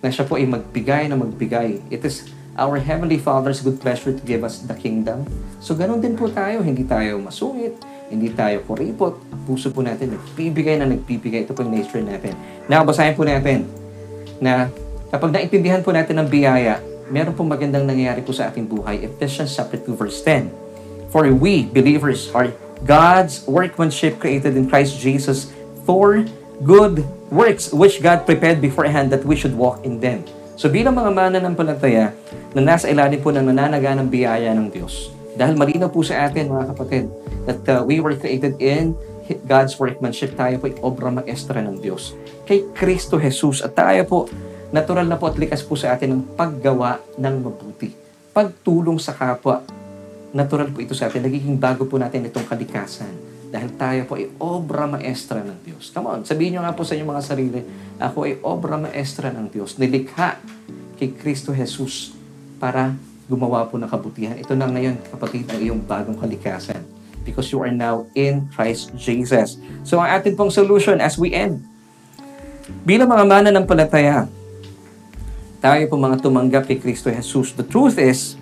na 0.03 0.11
siya 0.11 0.27
po 0.27 0.35
ay 0.35 0.43
magbigay 0.43 1.07
na 1.07 1.15
magbigay. 1.15 1.79
It 1.87 2.03
is 2.03 2.27
our 2.59 2.75
Heavenly 2.75 3.15
Father's 3.15 3.63
good 3.63 3.79
pleasure 3.79 4.11
to 4.11 4.23
give 4.27 4.43
us 4.43 4.59
the 4.67 4.75
kingdom. 4.75 5.23
So 5.63 5.79
ganun 5.79 6.03
din 6.03 6.19
po 6.19 6.27
tayo, 6.27 6.59
hindi 6.59 6.83
tayo 6.83 7.23
masungit, 7.23 7.79
hindi 8.11 8.35
tayo 8.35 8.67
kuripot. 8.67 9.15
Ang 9.31 9.41
puso 9.47 9.71
po 9.71 9.79
natin, 9.79 10.11
nagbibigay 10.11 10.75
na 10.75 10.91
nagbibigay. 10.91 11.47
Ito 11.47 11.55
po 11.55 11.63
yung 11.63 11.71
nature 11.71 12.03
natin. 12.03 12.35
Now, 12.67 12.83
basahin 12.83 13.15
po 13.15 13.23
natin 13.23 13.63
na 14.43 14.67
kapag 15.07 15.31
naintindihan 15.31 15.79
po 15.79 15.95
natin 15.95 16.19
ang 16.19 16.27
biyaya, 16.27 16.83
meron 17.07 17.31
pong 17.31 17.47
magandang 17.47 17.87
nangyayari 17.87 18.19
po 18.27 18.35
sa 18.35 18.51
ating 18.51 18.67
buhay. 18.67 19.07
Ephesians 19.07 19.55
chapter 19.55 19.79
2 19.79 19.95
verse 19.95 20.19
10. 20.19 20.51
For 21.15 21.31
we, 21.31 21.63
believers, 21.71 22.27
are 22.35 22.51
God's 22.83 23.47
workmanship 23.47 24.19
created 24.19 24.59
in 24.59 24.67
Christ 24.67 24.99
Jesus 24.99 25.55
for 25.87 26.27
good 26.63 27.03
works 27.33 27.73
which 27.75 27.99
God 27.99 28.23
prepared 28.23 28.63
beforehand 28.63 29.11
that 29.11 29.27
we 29.27 29.35
should 29.35 29.57
walk 29.57 29.83
in 29.83 29.99
them. 29.99 30.23
So 30.55 30.71
bilang 30.71 30.95
mga 30.95 31.11
mananampalataya 31.11 32.15
na 32.55 32.61
nasa 32.63 32.87
ilalim 32.87 33.19
po 33.19 33.33
ng 33.35 33.43
nananaga 33.43 33.91
ng 33.99 34.07
biyaya 34.07 34.55
ng 34.55 34.71
Diyos, 34.71 35.11
dahil 35.35 35.59
malinaw 35.59 35.91
po 35.91 35.99
sa 35.99 36.31
atin 36.31 36.47
mga 36.47 36.71
kapatid 36.71 37.11
that 37.43 37.59
uh, 37.67 37.83
we 37.83 37.99
were 37.99 38.15
created 38.15 38.55
in 38.63 38.95
God's 39.43 39.75
workmanship, 39.75 40.37
tayo 40.39 40.55
po 40.61 40.71
ay 40.71 40.75
obra 40.79 41.11
maestra 41.11 41.59
ng 41.59 41.81
Diyos. 41.83 42.15
Kay 42.47 42.71
Kristo 42.71 43.19
Jesus 43.19 43.59
at 43.59 43.75
tayo 43.75 44.01
po, 44.07 44.19
natural 44.71 45.09
na 45.09 45.19
po 45.19 45.27
at 45.27 45.35
likas 45.35 45.65
po 45.65 45.75
sa 45.75 45.91
atin 45.91 46.15
ng 46.15 46.23
paggawa 46.39 47.03
ng 47.19 47.35
mabuti. 47.41 47.91
Pagtulong 48.31 48.95
sa 49.01 49.11
kapwa, 49.11 49.65
natural 50.31 50.71
po 50.71 50.79
ito 50.79 50.95
sa 50.95 51.11
atin. 51.11 51.25
Nagiging 51.25 51.57
bago 51.59 51.83
po 51.83 51.99
natin 51.99 52.27
itong 52.27 52.45
kalikasan. 52.47 53.34
Dahil 53.55 53.71
tayo 53.79 54.01
po 54.03 54.19
ay 54.19 54.27
obra 54.35 54.83
maestra 54.83 55.39
ng 55.39 55.63
Diyos. 55.63 55.87
Come 55.95 56.11
on, 56.11 56.19
sabihin 56.27 56.59
nyo 56.59 56.67
nga 56.67 56.75
po 56.75 56.83
sa 56.83 56.91
inyong 56.91 57.11
mga 57.15 57.23
sarili, 57.23 57.63
ako 58.03 58.27
ay 58.27 58.35
obra 58.43 58.75
maestra 58.75 59.31
ng 59.31 59.47
Diyos. 59.47 59.79
Nilikha 59.79 60.35
kay 60.99 61.15
Kristo 61.15 61.55
Jesus 61.55 62.11
para 62.59 62.91
gumawa 63.31 63.63
po 63.71 63.79
ng 63.79 63.87
kabutihan. 63.87 64.35
Ito 64.35 64.59
na 64.59 64.67
ngayon, 64.67 64.99
kapatid, 65.07 65.47
ang 65.47 65.63
iyong 65.63 65.79
bagong 65.87 66.19
kalikasan. 66.19 66.83
Because 67.23 67.47
you 67.55 67.63
are 67.63 67.71
now 67.71 68.03
in 68.11 68.51
Christ 68.51 68.91
Jesus. 68.99 69.55
So, 69.87 70.03
ang 70.03 70.19
atin 70.19 70.35
pong 70.35 70.51
solution 70.51 70.99
as 70.99 71.15
we 71.15 71.31
end. 71.31 71.63
Bilang 72.83 73.07
mga 73.07 73.23
mana 73.23 73.49
ng 73.55 73.63
palataya, 73.63 74.27
tayo 75.63 75.83
po 75.87 75.95
mga 75.95 76.19
tumanggap 76.19 76.67
kay 76.67 76.75
Kristo 76.75 77.07
Jesus. 77.07 77.55
The 77.55 77.63
truth 77.63 77.95
is, 77.95 78.35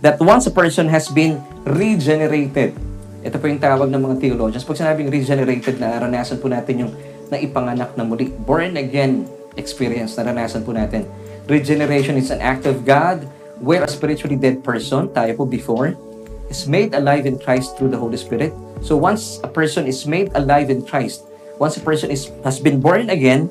that 0.00 0.20
once 0.22 0.46
a 0.46 0.54
person 0.54 0.86
has 0.86 1.10
been 1.10 1.42
regenerated, 1.66 2.74
ito 3.22 3.36
po 3.36 3.50
yung 3.50 3.58
tawag 3.58 3.90
ng 3.90 3.98
mga 3.98 4.16
theologians, 4.22 4.62
pag 4.62 4.78
sinabing 4.78 5.10
regenerated, 5.10 5.78
naranasan 5.78 6.38
po 6.38 6.46
natin 6.46 6.86
yung 6.86 6.92
naipanganak 7.28 7.92
na 7.98 8.06
muli, 8.06 8.30
born 8.30 8.78
again 8.78 9.26
experience, 9.58 10.14
naranasan 10.14 10.62
po 10.62 10.70
natin. 10.70 11.04
Regeneration 11.50 12.14
is 12.14 12.30
an 12.30 12.38
act 12.38 12.64
of 12.68 12.86
God 12.86 13.26
where 13.58 13.82
a 13.82 13.90
spiritually 13.90 14.38
dead 14.38 14.62
person, 14.62 15.10
tayo 15.10 15.34
po 15.34 15.44
before, 15.44 15.98
is 16.46 16.64
made 16.70 16.94
alive 16.94 17.26
in 17.26 17.36
Christ 17.36 17.74
through 17.76 17.90
the 17.90 18.00
Holy 18.00 18.16
Spirit. 18.16 18.54
So 18.80 18.94
once 18.94 19.42
a 19.42 19.50
person 19.50 19.90
is 19.90 20.06
made 20.06 20.30
alive 20.38 20.70
in 20.70 20.86
Christ, 20.86 21.26
once 21.58 21.76
a 21.76 21.82
person 21.82 22.14
is 22.14 22.30
has 22.46 22.62
been 22.62 22.78
born 22.78 23.10
again, 23.10 23.50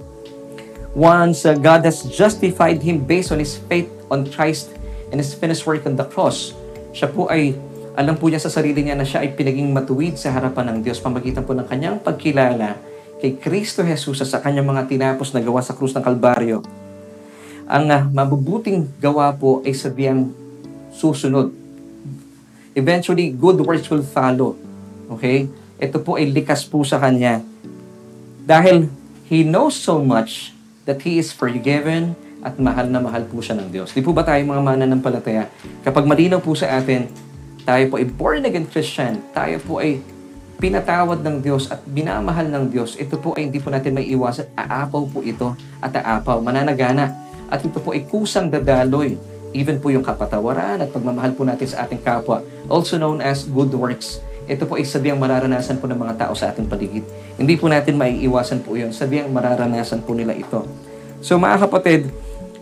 once 0.95 1.43
uh, 1.43 1.59
God 1.59 1.83
has 1.83 2.07
justified 2.07 2.79
him 2.79 3.03
based 3.03 3.35
on 3.35 3.43
his 3.43 3.59
faith 3.67 3.91
on 4.07 4.25
Christ 4.31 4.71
and 5.11 5.19
His 5.19 5.33
finished 5.33 5.65
work 5.67 5.85
on 5.85 5.95
the 5.95 6.07
cross, 6.07 6.53
siya 6.91 7.11
po 7.11 7.27
ay, 7.31 7.55
alam 7.97 8.13
po 8.13 8.29
niya 8.29 8.37
sa 8.37 8.53
sarili 8.53 8.85
niya 8.85 8.93
na 8.93 9.01
siya 9.01 9.25
ay 9.25 9.33
pinaging 9.33 9.73
matuwid 9.73 10.21
sa 10.21 10.29
harapan 10.29 10.69
ng 10.69 10.77
Diyos 10.85 11.01
pamagitan 11.01 11.41
po 11.41 11.57
ng 11.57 11.65
kanyang 11.65 11.97
pagkilala 11.97 12.77
kay 13.17 13.41
Kristo 13.41 13.81
Jesus 13.81 14.21
sa 14.21 14.37
kanyang 14.37 14.69
mga 14.69 14.85
tinapos 14.85 15.33
na 15.33 15.41
gawa 15.41 15.65
sa 15.65 15.73
krus 15.73 15.97
ng 15.97 16.05
Kalbaryo. 16.05 16.61
Ang 17.65 17.89
uh, 17.89 18.05
mabubuting 18.13 18.85
gawa 19.01 19.33
po 19.33 19.65
ay 19.65 19.73
sabihang 19.73 20.29
susunod. 20.93 21.49
Eventually, 22.77 23.33
good 23.33 23.57
works 23.65 23.89
will 23.89 24.05
follow. 24.05 24.53
Okay? 25.17 25.49
Ito 25.81 25.97
po 25.97 26.21
ay 26.21 26.29
likas 26.29 26.69
po 26.69 26.85
sa 26.85 27.01
kanya. 27.01 27.41
Dahil 28.45 28.93
He 29.25 29.41
knows 29.41 29.73
so 29.73 29.97
much 30.05 30.53
that 30.85 31.01
He 31.01 31.17
is 31.17 31.33
forgiven, 31.33 32.13
at 32.45 32.53
mahal 32.61 32.85
na 32.87 33.01
mahal 33.01 33.25
po 33.25 33.41
siya 33.41 33.57
ng 33.57 33.73
Diyos. 33.73 33.91
Di 33.91 34.05
po 34.05 34.13
ba 34.13 34.21
tayo 34.21 34.39
mga 34.45 34.61
mananampalataya? 34.61 35.49
Kapag 35.81 36.05
malinaw 36.05 36.39
po 36.39 36.53
sa 36.53 36.77
atin, 36.77 37.09
tayo 37.67 37.83
po 37.91 37.99
ay 37.99 38.07
born 38.07 38.47
again 38.47 38.63
Christian, 38.63 39.19
tayo 39.35 39.59
po 39.59 39.83
ay 39.83 39.99
pinatawad 40.57 41.19
ng 41.19 41.43
Diyos 41.43 41.67
at 41.67 41.83
binamahal 41.83 42.47
ng 42.47 42.71
Diyos, 42.71 42.95
ito 42.95 43.19
po 43.19 43.35
ay 43.35 43.51
hindi 43.51 43.59
po 43.59 43.67
natin 43.67 43.91
may 43.91 44.07
iwasan. 44.07 44.47
Aapaw 44.55 45.03
po 45.11 45.19
ito 45.19 45.51
at 45.83 45.91
aapaw, 45.91 46.39
mananagana. 46.39 47.11
At 47.51 47.59
ito 47.67 47.77
po 47.83 47.91
ay 47.91 48.07
kusang 48.07 48.47
dadaloy. 48.47 49.19
Even 49.51 49.83
po 49.83 49.91
yung 49.91 50.03
kapatawaran 50.03 50.79
at 50.79 50.89
pagmamahal 50.95 51.35
po 51.35 51.43
natin 51.43 51.67
sa 51.67 51.83
ating 51.83 51.99
kapwa, 51.99 52.39
also 52.71 52.95
known 52.95 53.19
as 53.19 53.43
good 53.43 53.71
works. 53.75 54.23
Ito 54.47 54.63
po 54.63 54.79
ay 54.79 54.87
sabiang 54.87 55.19
mararanasan 55.19 55.83
po 55.83 55.91
ng 55.91 55.99
mga 55.99 56.23
tao 56.23 56.33
sa 56.35 56.55
ating 56.55 56.71
paligid. 56.71 57.03
Hindi 57.35 57.59
po 57.59 57.67
natin 57.67 57.99
maiiwasan 57.99 58.63
po 58.63 58.79
yun. 58.79 58.95
Sabiang 58.95 59.27
mararanasan 59.27 60.07
po 60.07 60.15
nila 60.15 60.31
ito. 60.31 60.63
So 61.19 61.35
mga 61.35 61.67
kapatid, 61.67 62.07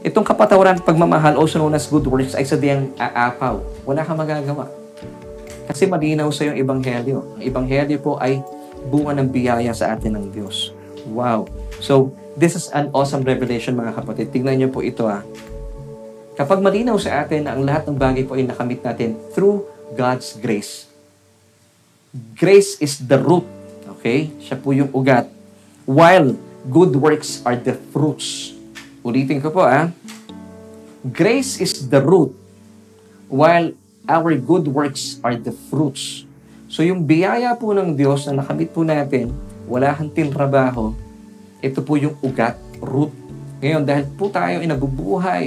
Itong 0.06 0.22
kapatawaran 0.22 0.78
at 0.78 0.86
pagmamahal, 0.86 1.34
also 1.34 1.58
known 1.58 1.74
as 1.74 1.90
good 1.90 2.06
works, 2.06 2.38
ay 2.38 2.46
sadyang 2.46 2.94
aapaw. 2.94 3.58
Wala 3.90 4.06
kang 4.06 4.22
magagawa. 4.22 4.85
Kasi 5.66 5.90
malinaw 5.90 6.30
sa 6.30 6.46
yung 6.46 6.58
ebanghelyo. 6.58 7.38
Ang 7.38 7.42
ebanghelyo 7.42 7.98
po 8.02 8.22
ay 8.22 8.42
bunga 8.86 9.18
ng 9.18 9.30
biyaya 9.30 9.74
sa 9.74 9.98
atin 9.98 10.18
ng 10.18 10.26
Diyos. 10.30 10.70
Wow. 11.10 11.50
So, 11.82 12.14
this 12.38 12.54
is 12.54 12.70
an 12.74 12.94
awesome 12.94 13.26
revelation 13.26 13.74
mga 13.74 13.98
kapatid. 13.98 14.30
Tingnan 14.30 14.62
niyo 14.62 14.70
po 14.70 14.86
ito 14.86 15.10
ah. 15.10 15.26
Kapag 16.36 16.60
malinaw 16.60 17.00
sa 17.00 17.24
atin 17.24 17.48
na 17.48 17.56
ang 17.56 17.64
lahat 17.64 17.88
ng 17.90 17.98
bagay 17.98 18.24
po 18.28 18.36
ay 18.36 18.46
nakamit 18.46 18.84
natin 18.84 19.16
through 19.32 19.64
God's 19.96 20.36
grace. 20.38 20.86
Grace 22.36 22.78
is 22.84 23.00
the 23.02 23.18
root. 23.18 23.48
Okay? 23.98 24.30
Siya 24.44 24.60
po 24.60 24.76
yung 24.76 24.92
ugat. 24.92 25.32
While 25.88 26.36
good 26.68 26.94
works 26.98 27.42
are 27.46 27.56
the 27.56 27.78
fruits. 27.94 28.54
Ulitin 29.06 29.40
ko 29.40 29.54
po 29.54 29.64
ah. 29.64 29.90
Grace 31.06 31.62
is 31.62 31.86
the 31.86 32.02
root 32.02 32.34
while 33.30 33.70
our 34.06 34.38
good 34.38 34.70
works 34.70 35.18
are 35.26 35.38
the 35.38 35.54
fruits. 35.70 36.26
So 36.70 36.82
yung 36.82 37.06
biyaya 37.06 37.54
po 37.58 37.74
ng 37.74 37.94
Diyos 37.94 38.26
na 38.30 38.42
nakamit 38.42 38.74
po 38.74 38.82
natin, 38.82 39.34
wala 39.66 39.94
kang 39.94 40.14
trabaho, 40.14 40.94
ito 41.62 41.82
po 41.82 41.98
yung 41.98 42.18
ugat, 42.22 42.58
root. 42.82 43.14
Ngayon, 43.62 43.84
dahil 43.86 44.06
po 44.14 44.30
tayo 44.30 44.62
ay 44.62 44.68
nabubuhay 44.70 45.44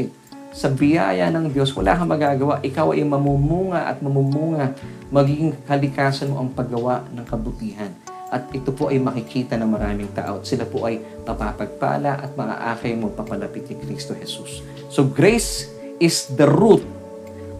sa 0.50 0.66
biyaya 0.72 1.30
ng 1.30 1.54
Diyos, 1.54 1.70
wala 1.76 1.94
kang 1.94 2.10
magagawa. 2.10 2.58
Ikaw 2.64 2.96
ay 2.96 3.06
mamumunga 3.06 3.86
at 3.94 4.02
mamumunga, 4.02 4.74
magiging 5.12 5.54
kalikasan 5.68 6.34
mo 6.34 6.42
ang 6.42 6.50
paggawa 6.50 7.06
ng 7.14 7.24
kabutihan 7.26 7.92
at 8.28 8.44
ito 8.52 8.76
po 8.76 8.92
ay 8.92 9.00
makikita 9.00 9.56
ng 9.56 9.72
maraming 9.72 10.10
tao 10.12 10.40
at 10.40 10.44
sila 10.44 10.68
po 10.68 10.84
ay 10.84 11.00
papapagpala 11.24 12.20
at 12.20 12.30
maaakay 12.36 12.92
mo 12.92 13.08
papalapit 13.08 13.64
kay 13.64 13.78
Kristo 13.80 14.12
Jesus. 14.12 14.60
So 14.92 15.04
grace 15.04 15.68
is 15.96 16.28
the 16.36 16.44
root 16.44 16.84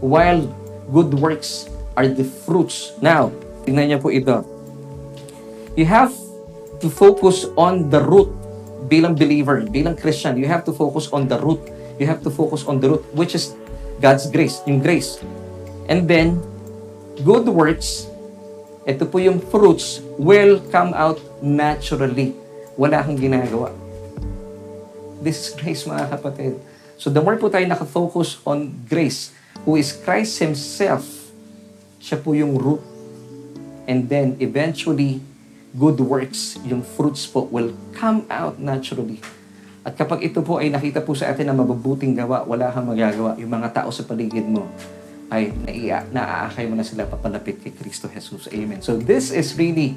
while 0.04 0.44
good 0.92 1.14
works 1.16 1.68
are 1.96 2.08
the 2.08 2.24
fruits. 2.24 2.96
Now, 3.00 3.32
tingnan 3.64 3.92
niyo 3.94 3.98
po 4.02 4.08
ito. 4.12 4.44
You 5.78 5.86
have 5.86 6.14
to 6.82 6.88
focus 6.90 7.46
on 7.54 7.90
the 7.90 8.02
root 8.02 8.30
bilang 8.90 9.14
believer, 9.14 9.62
bilang 9.68 9.94
Christian. 9.94 10.40
You 10.40 10.48
have 10.50 10.66
to 10.66 10.72
focus 10.74 11.10
on 11.14 11.28
the 11.28 11.38
root. 11.38 11.60
You 11.98 12.06
have 12.06 12.22
to 12.26 12.30
focus 12.30 12.66
on 12.66 12.78
the 12.78 12.96
root 12.96 13.04
which 13.14 13.34
is 13.34 13.54
God's 13.98 14.30
grace, 14.30 14.62
yung 14.66 14.82
grace. 14.82 15.18
And 15.90 16.06
then, 16.06 16.38
good 17.26 17.48
works 17.50 18.08
ito 18.88 19.04
po 19.04 19.20
yung 19.20 19.36
fruits 19.36 20.00
will 20.16 20.64
come 20.72 20.96
out 20.96 21.20
naturally. 21.44 22.32
Wala 22.80 23.04
kang 23.04 23.20
ginagawa. 23.20 23.68
This 25.20 25.36
is 25.44 25.48
grace, 25.52 25.84
mga 25.84 26.08
kapatid. 26.08 26.56
So 26.96 27.12
the 27.12 27.20
more 27.20 27.36
po 27.36 27.52
tayo 27.52 27.68
nakafocus 27.68 28.40
on 28.48 28.72
grace, 28.88 29.36
who 29.62 29.78
is 29.78 29.94
Christ 29.94 30.42
Himself, 30.42 31.06
siya 31.98 32.18
po 32.20 32.34
yung 32.34 32.58
root. 32.58 32.82
And 33.88 34.06
then 34.06 34.36
eventually, 34.38 35.24
good 35.72 35.96
works, 36.00 36.60
yung 36.64 36.84
fruits 36.84 37.24
po 37.24 37.48
will 37.48 37.72
come 37.96 38.28
out 38.28 38.60
naturally. 38.60 39.20
At 39.86 39.96
kapag 39.96 40.20
ito 40.20 40.44
po 40.44 40.60
ay 40.60 40.68
nakita 40.68 41.00
po 41.00 41.16
sa 41.16 41.32
atin 41.32 41.48
na 41.48 41.56
mabubuting 41.56 42.12
gawa, 42.12 42.44
wala 42.44 42.68
kang 42.68 42.84
magagawa, 42.84 43.40
yung 43.40 43.48
mga 43.48 43.72
tao 43.72 43.88
sa 43.88 44.04
paligid 44.04 44.44
mo 44.44 44.68
ay 45.28 45.52
naia, 45.52 46.04
naaakay 46.08 46.64
mo 46.68 46.76
na 46.76 46.84
sila 46.84 47.04
papalapit 47.04 47.60
kay 47.60 47.72
Kristo 47.72 48.08
Jesus. 48.08 48.48
Amen. 48.48 48.80
So 48.80 48.96
this 48.96 49.28
is 49.28 49.52
really, 49.56 49.96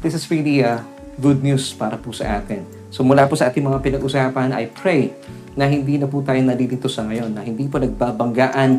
this 0.00 0.16
is 0.16 0.24
really 0.32 0.64
uh, 0.64 0.80
good 1.20 1.44
news 1.44 1.72
para 1.76 2.00
po 2.00 2.12
sa 2.12 2.40
atin. 2.40 2.64
So 2.88 3.04
mula 3.04 3.28
po 3.28 3.36
sa 3.36 3.52
ating 3.52 3.64
mga 3.64 3.80
pinag-usapan, 3.84 4.56
I 4.56 4.72
pray 4.72 5.12
na 5.58 5.66
hindi 5.66 5.98
na 5.98 6.06
po 6.06 6.22
tayo 6.22 6.38
nalilito 6.42 6.86
sa 6.86 7.06
ngayon, 7.06 7.34
na 7.34 7.42
hindi 7.42 7.66
po 7.66 7.82
nagbabanggaan 7.82 8.70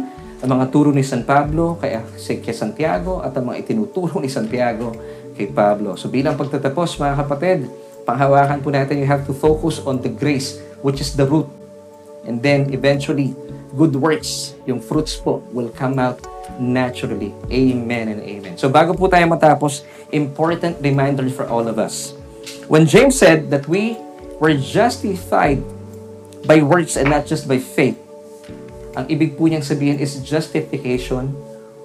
ang 0.42 0.50
mga 0.50 0.66
turo 0.74 0.90
ni 0.90 1.06
San 1.06 1.22
Pablo 1.22 1.78
kaya 1.78 2.02
kay 2.18 2.56
Santiago 2.56 3.22
at 3.22 3.30
ang 3.38 3.54
mga 3.54 3.62
itinuturo 3.62 4.18
ni 4.18 4.26
Santiago 4.26 4.90
kay 5.38 5.54
Pablo. 5.54 5.94
So 5.94 6.10
bilang 6.10 6.34
pagtatapos 6.34 6.98
mga 6.98 7.16
kapatid, 7.22 7.70
panghawakan 8.10 8.58
po 8.66 8.74
natin 8.74 8.98
you 8.98 9.06
have 9.06 9.22
to 9.30 9.38
focus 9.38 9.78
on 9.86 10.02
the 10.02 10.10
grace 10.10 10.58
which 10.82 10.98
is 10.98 11.14
the 11.14 11.26
root. 11.26 11.46
And 12.26 12.42
then 12.42 12.70
eventually, 12.74 13.34
good 13.74 13.98
works, 13.98 14.54
yung 14.70 14.82
fruits 14.82 15.18
po 15.18 15.42
will 15.54 15.70
come 15.74 15.98
out 15.98 16.22
naturally. 16.62 17.34
Amen 17.50 18.14
and 18.14 18.22
amen. 18.22 18.58
So 18.58 18.70
bago 18.70 18.94
po 18.98 19.10
tayo 19.10 19.26
matapos, 19.30 19.86
important 20.14 20.82
reminder 20.82 21.26
for 21.30 21.46
all 21.50 21.66
of 21.66 21.78
us. 21.78 22.14
When 22.66 22.90
James 22.90 23.18
said 23.18 23.50
that 23.54 23.70
we 23.70 23.98
were 24.42 24.54
justified 24.58 25.62
by 26.46 26.62
works 26.62 26.98
and 26.98 27.10
not 27.10 27.26
just 27.26 27.48
by 27.48 27.62
faith, 27.62 27.98
ang 28.96 29.08
ibig 29.08 29.40
po 29.40 29.48
niyang 29.48 29.64
sabihin 29.64 30.04
is 30.04 30.20
justification 30.20 31.32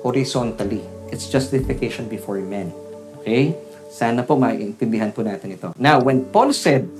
horizontally. 0.03 0.83
It's 1.15 1.31
justification 1.31 2.11
before 2.11 2.43
men. 2.43 2.75
Okay? 3.23 3.55
Sana 3.95 4.27
po 4.27 4.35
maintindihan 4.35 5.15
po 5.15 5.23
natin 5.23 5.55
ito. 5.55 5.71
Now, 5.79 6.03
when 6.03 6.27
Paul 6.35 6.51
said 6.51 6.91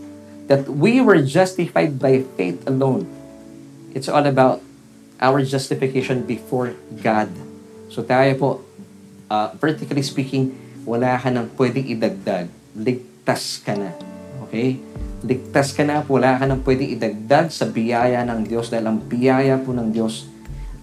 that 0.47 0.71
we 0.71 1.03
were 1.03 1.19
justified 1.19 1.99
by 1.99 2.23
faith 2.39 2.63
alone, 2.71 3.11
it's 3.91 4.07
all 4.07 4.23
about 4.23 4.63
our 5.19 5.43
justification 5.43 6.23
before 6.23 6.79
God. 7.03 7.29
So 7.91 8.07
tayo 8.07 8.31
po, 8.39 8.49
uh, 9.27 9.59
vertically 9.59 10.07
speaking, 10.07 10.55
wala 10.87 11.19
ka 11.19 11.35
nang 11.35 11.51
pwedeng 11.59 11.91
idagdag. 11.91 12.47
Ligtas 12.79 13.59
ka 13.67 13.75
na. 13.75 13.91
Okay? 14.47 14.79
Ligtas 15.27 15.75
ka 15.75 15.83
na, 15.83 16.07
wala 16.07 16.39
ka 16.39 16.47
nang 16.47 16.63
pwedeng 16.63 16.95
idagdag 16.95 17.51
sa 17.51 17.67
biyaya 17.67 18.23
ng 18.23 18.47
Diyos 18.47 18.71
dahil 18.71 18.87
ang 18.87 19.03
biyaya 19.03 19.59
po 19.59 19.75
ng 19.75 19.91
Diyos 19.91 20.31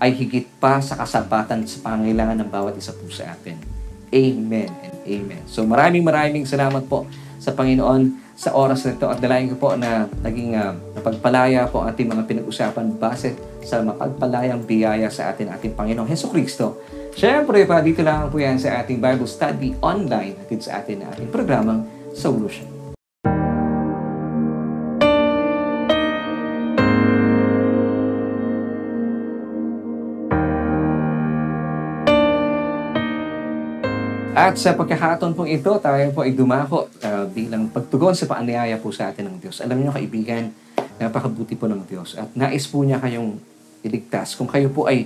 ay 0.03 0.11
higit 0.11 0.51
pa 0.59 0.83
sa 0.83 0.99
kasapatan 0.99 1.63
sa 1.63 1.79
pangailangan 1.79 2.43
ng 2.43 2.49
bawat 2.51 2.75
isa 2.75 2.91
po 2.91 3.07
sa 3.07 3.31
atin. 3.31 3.55
Amen 4.11 4.69
and 4.83 4.95
amen. 5.07 5.41
So 5.47 5.63
maraming 5.63 6.03
maraming 6.03 6.43
salamat 6.43 6.85
po 6.91 7.07
sa 7.39 7.55
Panginoon 7.55 8.35
sa 8.35 8.51
oras 8.51 8.83
na 8.83 8.99
ito 8.99 9.07
at 9.07 9.23
dalayan 9.23 9.47
ko 9.55 9.57
po 9.57 9.69
na 9.79 10.11
naging 10.19 10.59
uh, 10.59 10.75
napagpalaya 10.99 11.69
po 11.71 11.87
ating 11.87 12.11
mga 12.11 12.27
pinag-usapan 12.27 12.99
base 12.99 13.31
sa 13.63 13.79
mapagpalayang 13.79 14.67
biyaya 14.67 15.07
sa 15.07 15.31
atin 15.31 15.55
ating 15.55 15.71
Panginoong 15.71 16.09
Heso 16.09 16.27
Kristo. 16.27 16.83
Siyempre 17.13 17.63
pa, 17.63 17.79
dito 17.79 18.01
lang 18.01 18.27
po 18.27 18.41
yan 18.41 18.57
sa 18.57 18.81
ating 18.81 18.97
Bible 18.97 19.29
Study 19.29 19.77
online 19.79 20.35
at 20.35 20.49
sa 20.59 20.81
atin 20.81 21.05
na 21.05 21.13
ating 21.13 21.29
programang 21.29 21.85
Solution. 22.13 22.72
At 34.33 34.57
sa 34.57 34.73
pagkakataon 34.73 35.37
pong 35.37 35.45
ito, 35.45 35.69
tayo 35.77 36.09
po 36.09 36.25
ay 36.25 36.33
dumako 36.33 36.89
uh, 37.05 37.29
bilang 37.29 37.69
pagtugon 37.69 38.17
sa 38.17 38.25
paanyaya 38.25 38.81
po 38.81 38.89
sa 38.89 39.13
atin 39.13 39.29
ng 39.29 39.37
Diyos. 39.37 39.61
Alam 39.61 39.85
niyo 39.85 39.93
kaibigan, 39.93 40.49
napakabuti 40.97 41.53
po 41.53 41.69
ng 41.69 41.85
Diyos 41.85 42.17
at 42.17 42.33
nais 42.33 42.65
po 42.65 42.81
niya 42.81 42.97
kayong 42.97 43.37
iligtas. 43.85 44.33
Kung 44.33 44.49
kayo 44.49 44.73
po 44.73 44.89
ay 44.89 45.05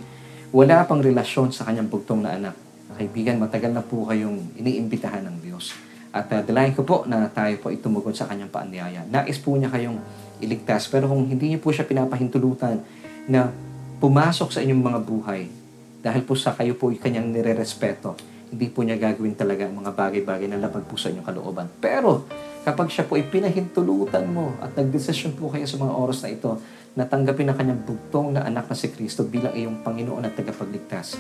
wala 0.56 0.88
pang 0.88 1.04
relasyon 1.04 1.52
sa 1.52 1.68
kanyang 1.68 1.92
bugtong 1.92 2.24
na 2.24 2.40
anak, 2.40 2.56
kaibigan, 2.96 3.36
matagal 3.36 3.76
na 3.76 3.84
po 3.84 4.08
kayong 4.08 4.56
iniimbitahan 4.64 5.28
ng 5.28 5.44
Diyos. 5.44 5.76
At 6.16 6.32
uh, 6.32 6.40
dalayan 6.48 6.72
ko 6.72 6.88
po 6.88 7.04
na 7.04 7.28
tayo 7.28 7.60
po 7.60 7.68
ay 7.68 7.84
tumugon 7.84 8.16
sa 8.16 8.32
kanyang 8.32 8.48
paanyaya. 8.48 9.04
Nais 9.12 9.36
po 9.44 9.60
niya 9.60 9.68
kayong 9.68 10.00
iligtas. 10.40 10.88
Pero 10.88 11.12
kung 11.12 11.28
hindi 11.28 11.52
niyo 11.52 11.60
po 11.60 11.76
siya 11.76 11.84
pinapahintulutan 11.84 12.80
na 13.28 13.52
pumasok 14.00 14.56
sa 14.56 14.64
inyong 14.64 14.84
mga 14.88 15.00
buhay, 15.04 15.52
dahil 16.00 16.24
po 16.24 16.32
sa 16.40 16.56
kayo 16.56 16.80
po 16.80 16.96
ay 16.96 16.98
kanyang 17.04 17.28
nire-respeto, 17.28 18.16
hindi 18.48 18.68
po 18.72 18.84
niya 18.84 18.96
gagawin 18.96 19.36
talaga 19.36 19.68
ang 19.68 19.76
mga 19.76 19.92
bagay-bagay 19.92 20.48
na 20.48 20.60
labag 20.62 20.88
po 20.88 20.96
sa 20.96 21.12
inyong 21.12 21.28
kalooban. 21.28 21.68
Pero, 21.84 22.24
kapag 22.64 22.88
siya 22.88 23.04
po 23.04 23.20
ay 23.20 23.28
pinahintulutan 23.28 24.24
mo 24.28 24.56
at 24.64 24.72
nagdesisyon 24.76 25.36
po 25.36 25.52
kayo 25.52 25.68
sa 25.68 25.76
mga 25.80 25.94
oras 25.94 26.24
na 26.24 26.32
ito 26.32 26.56
na 26.96 27.04
tanggapin 27.04 27.48
ang 27.48 27.58
kanyang 27.60 27.84
bugtong 27.84 28.34
na 28.34 28.48
anak 28.48 28.72
na 28.72 28.76
si 28.76 28.88
Kristo 28.90 29.28
bilang 29.28 29.52
iyong 29.52 29.84
Panginoon 29.84 30.24
at 30.24 30.34
tagapagligtas. 30.34 31.20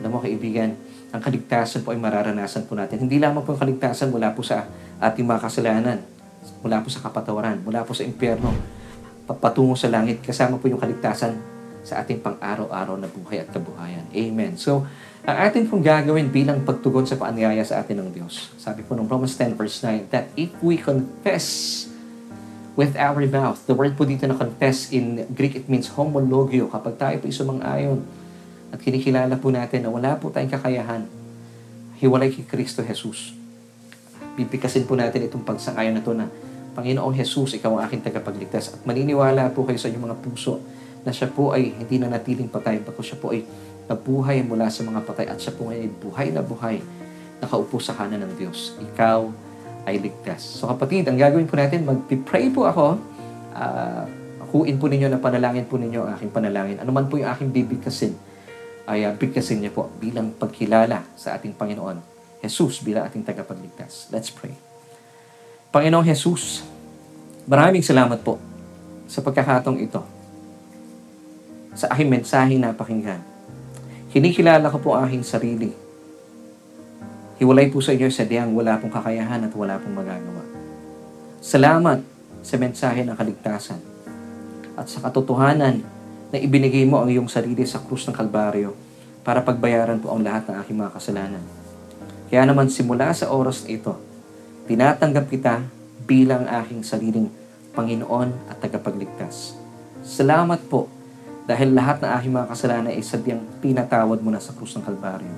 Alam 0.00 0.16
mo 0.16 0.18
kaibigan, 0.22 0.72
ang 1.10 1.20
kaligtasan 1.20 1.82
po 1.82 1.90
ay 1.90 1.98
mararanasan 1.98 2.64
po 2.70 2.78
natin. 2.78 3.02
Hindi 3.02 3.18
lamang 3.18 3.42
po 3.42 3.52
ang 3.52 3.60
kaligtasan 3.60 4.14
mula 4.14 4.30
po 4.32 4.46
sa 4.46 4.64
ating 5.02 5.26
mga 5.26 5.40
kasalanan, 5.42 5.98
mula 6.62 6.80
po 6.80 6.88
sa 6.88 7.02
kapatawaran, 7.02 7.60
mula 7.66 7.82
po 7.82 7.92
sa 7.92 8.06
impyerno, 8.06 8.54
patungo 9.26 9.74
sa 9.74 9.90
langit, 9.90 10.22
kasama 10.22 10.56
po 10.56 10.70
yung 10.70 10.80
kaligtasan 10.80 11.36
sa 11.84 12.00
ating 12.00 12.22
pang-araw-araw 12.24 12.96
na 12.96 13.08
buhay 13.10 13.42
at 13.42 13.48
kabuhayan. 13.50 14.06
Amen. 14.12 14.56
So, 14.56 14.86
ang 15.20 15.36
atin 15.36 15.68
pong 15.68 15.84
gagawin 15.84 16.32
bilang 16.32 16.64
pagtugon 16.64 17.04
sa 17.04 17.20
paanyaya 17.20 17.60
sa 17.60 17.84
atin 17.84 18.00
ng 18.00 18.08
Diyos. 18.08 18.48
Sabi 18.56 18.80
po 18.80 18.96
ng 18.96 19.04
Romans 19.04 19.36
10 19.36 19.52
verse 19.52 19.84
9, 19.84 20.08
that 20.08 20.32
if 20.32 20.48
we 20.64 20.80
confess 20.80 21.84
with 22.72 22.96
our 22.96 23.20
mouth, 23.28 23.60
the 23.68 23.76
word 23.76 24.00
po 24.00 24.08
dito 24.08 24.24
na 24.24 24.32
confess 24.32 24.88
in 24.88 25.28
Greek, 25.36 25.60
it 25.60 25.68
means 25.68 25.92
homologio. 25.92 26.72
Kapag 26.72 26.96
tayo 26.96 27.16
po 27.20 27.28
isumang-ayon 27.28 28.00
at 28.72 28.80
kinikilala 28.80 29.36
po 29.36 29.52
natin 29.52 29.84
na 29.84 29.92
wala 29.92 30.16
po 30.16 30.32
tayong 30.32 30.56
kakayahan, 30.56 31.04
hiwalay 32.00 32.32
kay 32.32 32.48
Kristo 32.48 32.80
Jesus. 32.80 33.36
Bibikasin 34.40 34.88
po 34.88 34.96
natin 34.96 35.28
itong 35.28 35.44
pagsang-ayon 35.44 36.00
na 36.00 36.02
to 36.02 36.16
na 36.16 36.32
Panginoong 36.72 37.12
Jesus, 37.12 37.60
ikaw 37.60 37.76
ang 37.76 37.84
aking 37.84 38.00
tagapagligtas. 38.00 38.72
At 38.72 38.80
maniniwala 38.88 39.52
po 39.52 39.68
kayo 39.68 39.76
sa 39.76 39.92
inyong 39.92 40.06
mga 40.08 40.18
puso 40.24 40.64
na 41.04 41.12
siya 41.12 41.28
po 41.28 41.52
ay 41.52 41.76
hindi 41.76 42.00
na 42.00 42.08
natiling 42.08 42.48
patay, 42.48 42.80
pagko 42.80 43.04
siya 43.04 43.20
po 43.20 43.36
ay 43.36 43.44
nabuhay 43.90 44.46
mula 44.46 44.70
sa 44.70 44.86
mga 44.86 45.02
patay 45.02 45.26
at 45.26 45.42
siya 45.42 45.50
po 45.50 45.66
ngayon 45.66 45.90
buhay 45.98 46.30
na 46.30 46.46
buhay 46.46 46.78
nakaupo 47.42 47.82
sa 47.82 47.98
kanan 47.98 48.22
ng 48.22 48.38
Diyos. 48.38 48.78
Ikaw 48.78 49.20
ay 49.90 49.98
ligtas. 49.98 50.46
So 50.62 50.70
kapatid, 50.70 51.10
ang 51.10 51.18
gagawin 51.18 51.50
po 51.50 51.58
natin, 51.58 51.82
mag-pray 51.82 52.54
po 52.54 52.70
ako. 52.70 53.02
Uh, 53.50 54.06
akuin 54.46 54.78
po 54.78 54.86
ninyo 54.86 55.10
na 55.10 55.18
panalangin 55.18 55.66
po 55.66 55.74
ninyo 55.74 56.06
ang 56.06 56.14
aking 56.14 56.30
panalangin. 56.30 56.78
Ano 56.78 56.94
man 56.94 57.10
po 57.10 57.18
yung 57.18 57.32
aking 57.34 57.50
bibigkasin, 57.50 58.14
ay 58.86 59.08
uh, 59.08 59.12
bigkasin 59.16 59.58
niyo 59.58 59.74
po 59.74 59.90
bilang 59.98 60.30
pagkilala 60.38 61.02
sa 61.18 61.34
ating 61.34 61.58
Panginoon. 61.58 61.98
Jesus 62.44 62.84
bilang 62.86 63.08
ating 63.10 63.26
tagapagligtas. 63.26 64.12
Let's 64.14 64.30
pray. 64.30 64.54
Panginoong 65.74 66.06
Jesus, 66.06 66.62
maraming 67.48 67.82
salamat 67.82 68.22
po 68.22 68.38
sa 69.10 69.18
pagkakatong 69.24 69.82
ito. 69.82 70.04
Sa 71.74 71.88
aking 71.90 72.10
mensahe 72.12 72.54
na 72.60 72.76
pakinggan 72.76 73.29
Kinikilala 74.10 74.66
ko 74.74 74.82
po 74.82 74.98
aking 74.98 75.22
sarili. 75.22 75.70
Hiwalay 77.38 77.70
po 77.70 77.78
sa 77.78 77.94
inyo 77.94 78.10
sa 78.10 78.26
diyang 78.26 78.50
wala 78.58 78.74
pong 78.82 78.90
kakayahan 78.90 79.46
at 79.46 79.54
wala 79.54 79.78
pong 79.78 80.02
magagawa. 80.02 80.42
Salamat 81.38 82.02
sa 82.42 82.58
mensahe 82.58 83.06
ng 83.06 83.14
kaligtasan 83.14 83.78
at 84.74 84.90
sa 84.90 84.98
katotohanan 85.06 85.86
na 86.34 86.36
ibinigay 86.42 86.82
mo 86.90 86.98
ang 86.98 87.06
iyong 87.06 87.30
sarili 87.30 87.62
sa 87.62 87.78
krus 87.78 88.02
ng 88.10 88.14
Kalbaryo 88.18 88.74
para 89.22 89.46
pagbayaran 89.46 90.02
po 90.02 90.10
ang 90.10 90.26
lahat 90.26 90.50
ng 90.50 90.56
aking 90.58 90.76
mga 90.82 90.90
kasalanan. 90.90 91.44
Kaya 92.34 92.42
naman 92.50 92.66
simula 92.66 93.14
sa 93.14 93.30
oras 93.30 93.62
na 93.62 93.78
ito, 93.78 93.94
tinatanggap 94.66 95.30
kita 95.30 95.62
bilang 96.02 96.50
aking 96.50 96.82
sariling 96.82 97.30
Panginoon 97.78 98.50
at 98.50 98.58
tagapagligtas. 98.58 99.54
Salamat 100.02 100.66
po 100.66 100.90
dahil 101.50 101.74
lahat 101.74 101.98
ng 101.98 102.10
aking 102.14 102.32
mga 102.38 102.46
kasalanan 102.46 102.94
ay 102.94 103.02
sadyang 103.02 103.42
pinatawad 103.58 104.22
mo 104.22 104.30
na 104.30 104.38
sa 104.38 104.54
krus 104.54 104.70
ng 104.78 104.86
Kalbaryo. 104.86 105.34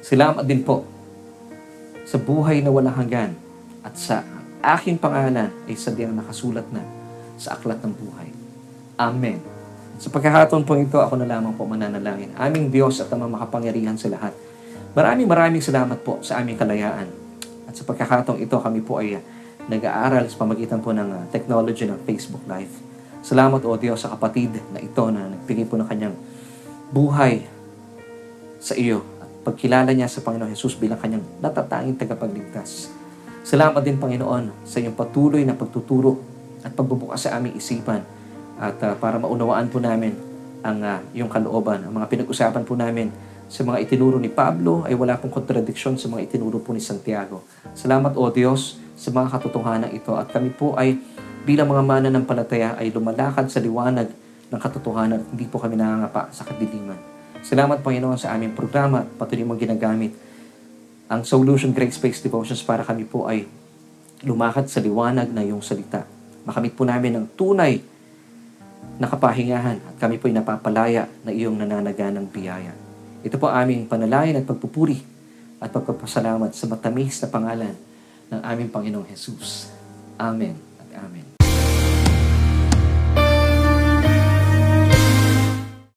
Salamat 0.00 0.40
din 0.48 0.64
po 0.64 0.88
sa 2.08 2.16
buhay 2.16 2.64
na 2.64 2.72
walang 2.72 2.96
hanggan 2.96 3.36
at 3.84 3.92
sa 3.92 4.24
aking 4.64 4.96
pangalan 4.96 5.52
ay 5.68 5.76
sadyang 5.76 6.16
nakasulat 6.16 6.64
na 6.72 6.80
sa 7.36 7.60
aklat 7.60 7.76
ng 7.84 7.92
buhay. 7.92 8.32
Amen. 8.96 9.36
Sa 10.00 10.08
pagkakataon 10.08 10.64
po 10.64 10.80
ito, 10.80 10.96
ako 10.96 11.20
na 11.20 11.28
lamang 11.28 11.52
po 11.60 11.68
mananalangin. 11.68 12.32
Aming 12.40 12.72
Diyos 12.72 13.04
at 13.04 13.12
ang 13.12 13.28
makapangyarihan 13.28 14.00
sa 14.00 14.08
lahat. 14.08 14.32
Maraming 14.96 15.28
maraming 15.28 15.60
salamat 15.60 16.00
po 16.00 16.24
sa 16.24 16.40
aming 16.40 16.56
kalayaan. 16.56 17.12
At 17.68 17.76
sa 17.76 17.84
pagkakataong 17.84 18.40
ito, 18.40 18.56
kami 18.56 18.80
po 18.80 19.04
ay 19.04 19.20
nag-aaral 19.68 20.24
sa 20.32 20.40
pamagitan 20.40 20.80
po 20.80 20.96
ng 20.96 21.08
uh, 21.12 21.22
technology 21.28 21.84
ng 21.84 22.00
Facebook 22.08 22.48
Live. 22.48 22.91
Salamat, 23.22 23.62
O 23.62 23.78
Diyos, 23.78 24.02
sa 24.02 24.10
kapatid 24.10 24.58
na 24.74 24.82
ito 24.82 25.06
na 25.14 25.30
nagbigay 25.30 25.62
po 25.70 25.78
ng 25.78 25.86
kanyang 25.86 26.18
buhay 26.90 27.46
sa 28.58 28.74
iyo 28.74 29.06
at 29.22 29.30
pagkilala 29.46 29.94
niya 29.94 30.10
sa 30.10 30.26
Panginoon 30.26 30.50
Jesus 30.50 30.74
bilang 30.74 30.98
kanyang 30.98 31.22
natatanging 31.38 31.94
tagapagligtas. 31.94 32.90
Salamat 33.46 33.78
din, 33.86 34.02
Panginoon, 34.02 34.66
sa 34.66 34.82
iyong 34.82 34.98
patuloy 34.98 35.46
na 35.46 35.54
pagtuturo 35.54 36.18
at 36.66 36.74
pagbubukas 36.74 37.22
sa 37.22 37.38
aming 37.38 37.54
isipan 37.54 38.02
at 38.58 38.78
ah, 38.82 38.94
para 38.98 39.22
maunawaan 39.22 39.70
po 39.70 39.78
namin 39.78 40.18
ang 40.66 40.82
ah, 40.82 40.98
iyong 41.14 41.30
kalooban. 41.30 41.78
Ang 41.86 42.02
mga 42.02 42.10
pinag-usapan 42.10 42.66
po 42.66 42.74
namin 42.74 43.06
sa 43.46 43.62
mga 43.62 43.86
itinuro 43.86 44.18
ni 44.18 44.34
Pablo 44.34 44.82
ay 44.82 44.98
wala 44.98 45.14
pong 45.14 45.30
kontradiksyon 45.30 45.94
sa 45.94 46.10
mga 46.10 46.26
itinuro 46.26 46.58
po 46.58 46.74
ni 46.74 46.82
Santiago. 46.82 47.46
Salamat, 47.78 48.18
O 48.18 48.26
Diyos, 48.34 48.82
sa 48.98 49.14
mga 49.14 49.30
katotohanan 49.30 49.94
ito 49.94 50.10
at 50.18 50.26
kami 50.30 50.50
po 50.50 50.74
ay 50.74 50.98
bilang 51.42 51.70
mga 51.70 51.82
mananampalataya 51.82 52.78
ay 52.78 52.94
lumalakad 52.94 53.50
sa 53.50 53.58
liwanag 53.58 54.08
ng 54.52 54.60
katotohanan 54.60 55.22
at 55.22 55.26
hindi 55.32 55.46
po 55.48 55.58
kami 55.58 55.74
nangangapa 55.74 56.30
sa 56.30 56.46
kadiliman. 56.46 56.98
Salamat, 57.42 57.82
Panginoon, 57.82 58.20
sa 58.20 58.36
aming 58.36 58.54
programa 58.54 59.02
at 59.02 59.08
patuloy 59.18 59.42
mong 59.42 59.58
ginagamit 59.58 60.14
ang 61.10 61.26
Solution 61.26 61.74
Grace 61.74 61.98
Based 61.98 62.22
Devotions 62.22 62.62
para 62.62 62.86
kami 62.86 63.02
po 63.04 63.26
ay 63.26 63.44
lumakad 64.22 64.70
sa 64.70 64.78
liwanag 64.78 65.28
na 65.34 65.42
iyong 65.42 65.60
salita. 65.60 66.06
Makamit 66.46 66.78
po 66.78 66.86
namin 66.86 67.18
ang 67.18 67.26
tunay 67.34 67.82
na 68.96 69.10
kapahingahan 69.10 69.82
at 69.82 69.96
kami 69.98 70.22
po 70.22 70.30
ay 70.30 70.38
napapalaya 70.38 71.10
na 71.26 71.34
iyong 71.34 71.58
nananaganang 71.58 72.30
biyaya. 72.30 72.70
Ito 73.26 73.38
po 73.38 73.50
aming 73.50 73.90
panalayan 73.90 74.38
at 74.38 74.46
pagpupuri 74.46 75.02
at 75.62 75.70
pagpapasalamat 75.70 76.54
sa 76.54 76.66
matamis 76.70 77.22
na 77.22 77.28
pangalan 77.30 77.74
ng 78.30 78.40
aming 78.42 78.70
Panginoong 78.70 79.06
Jesus. 79.10 79.70
Amen 80.18 80.54
at 80.78 80.88
Amen. 81.02 81.21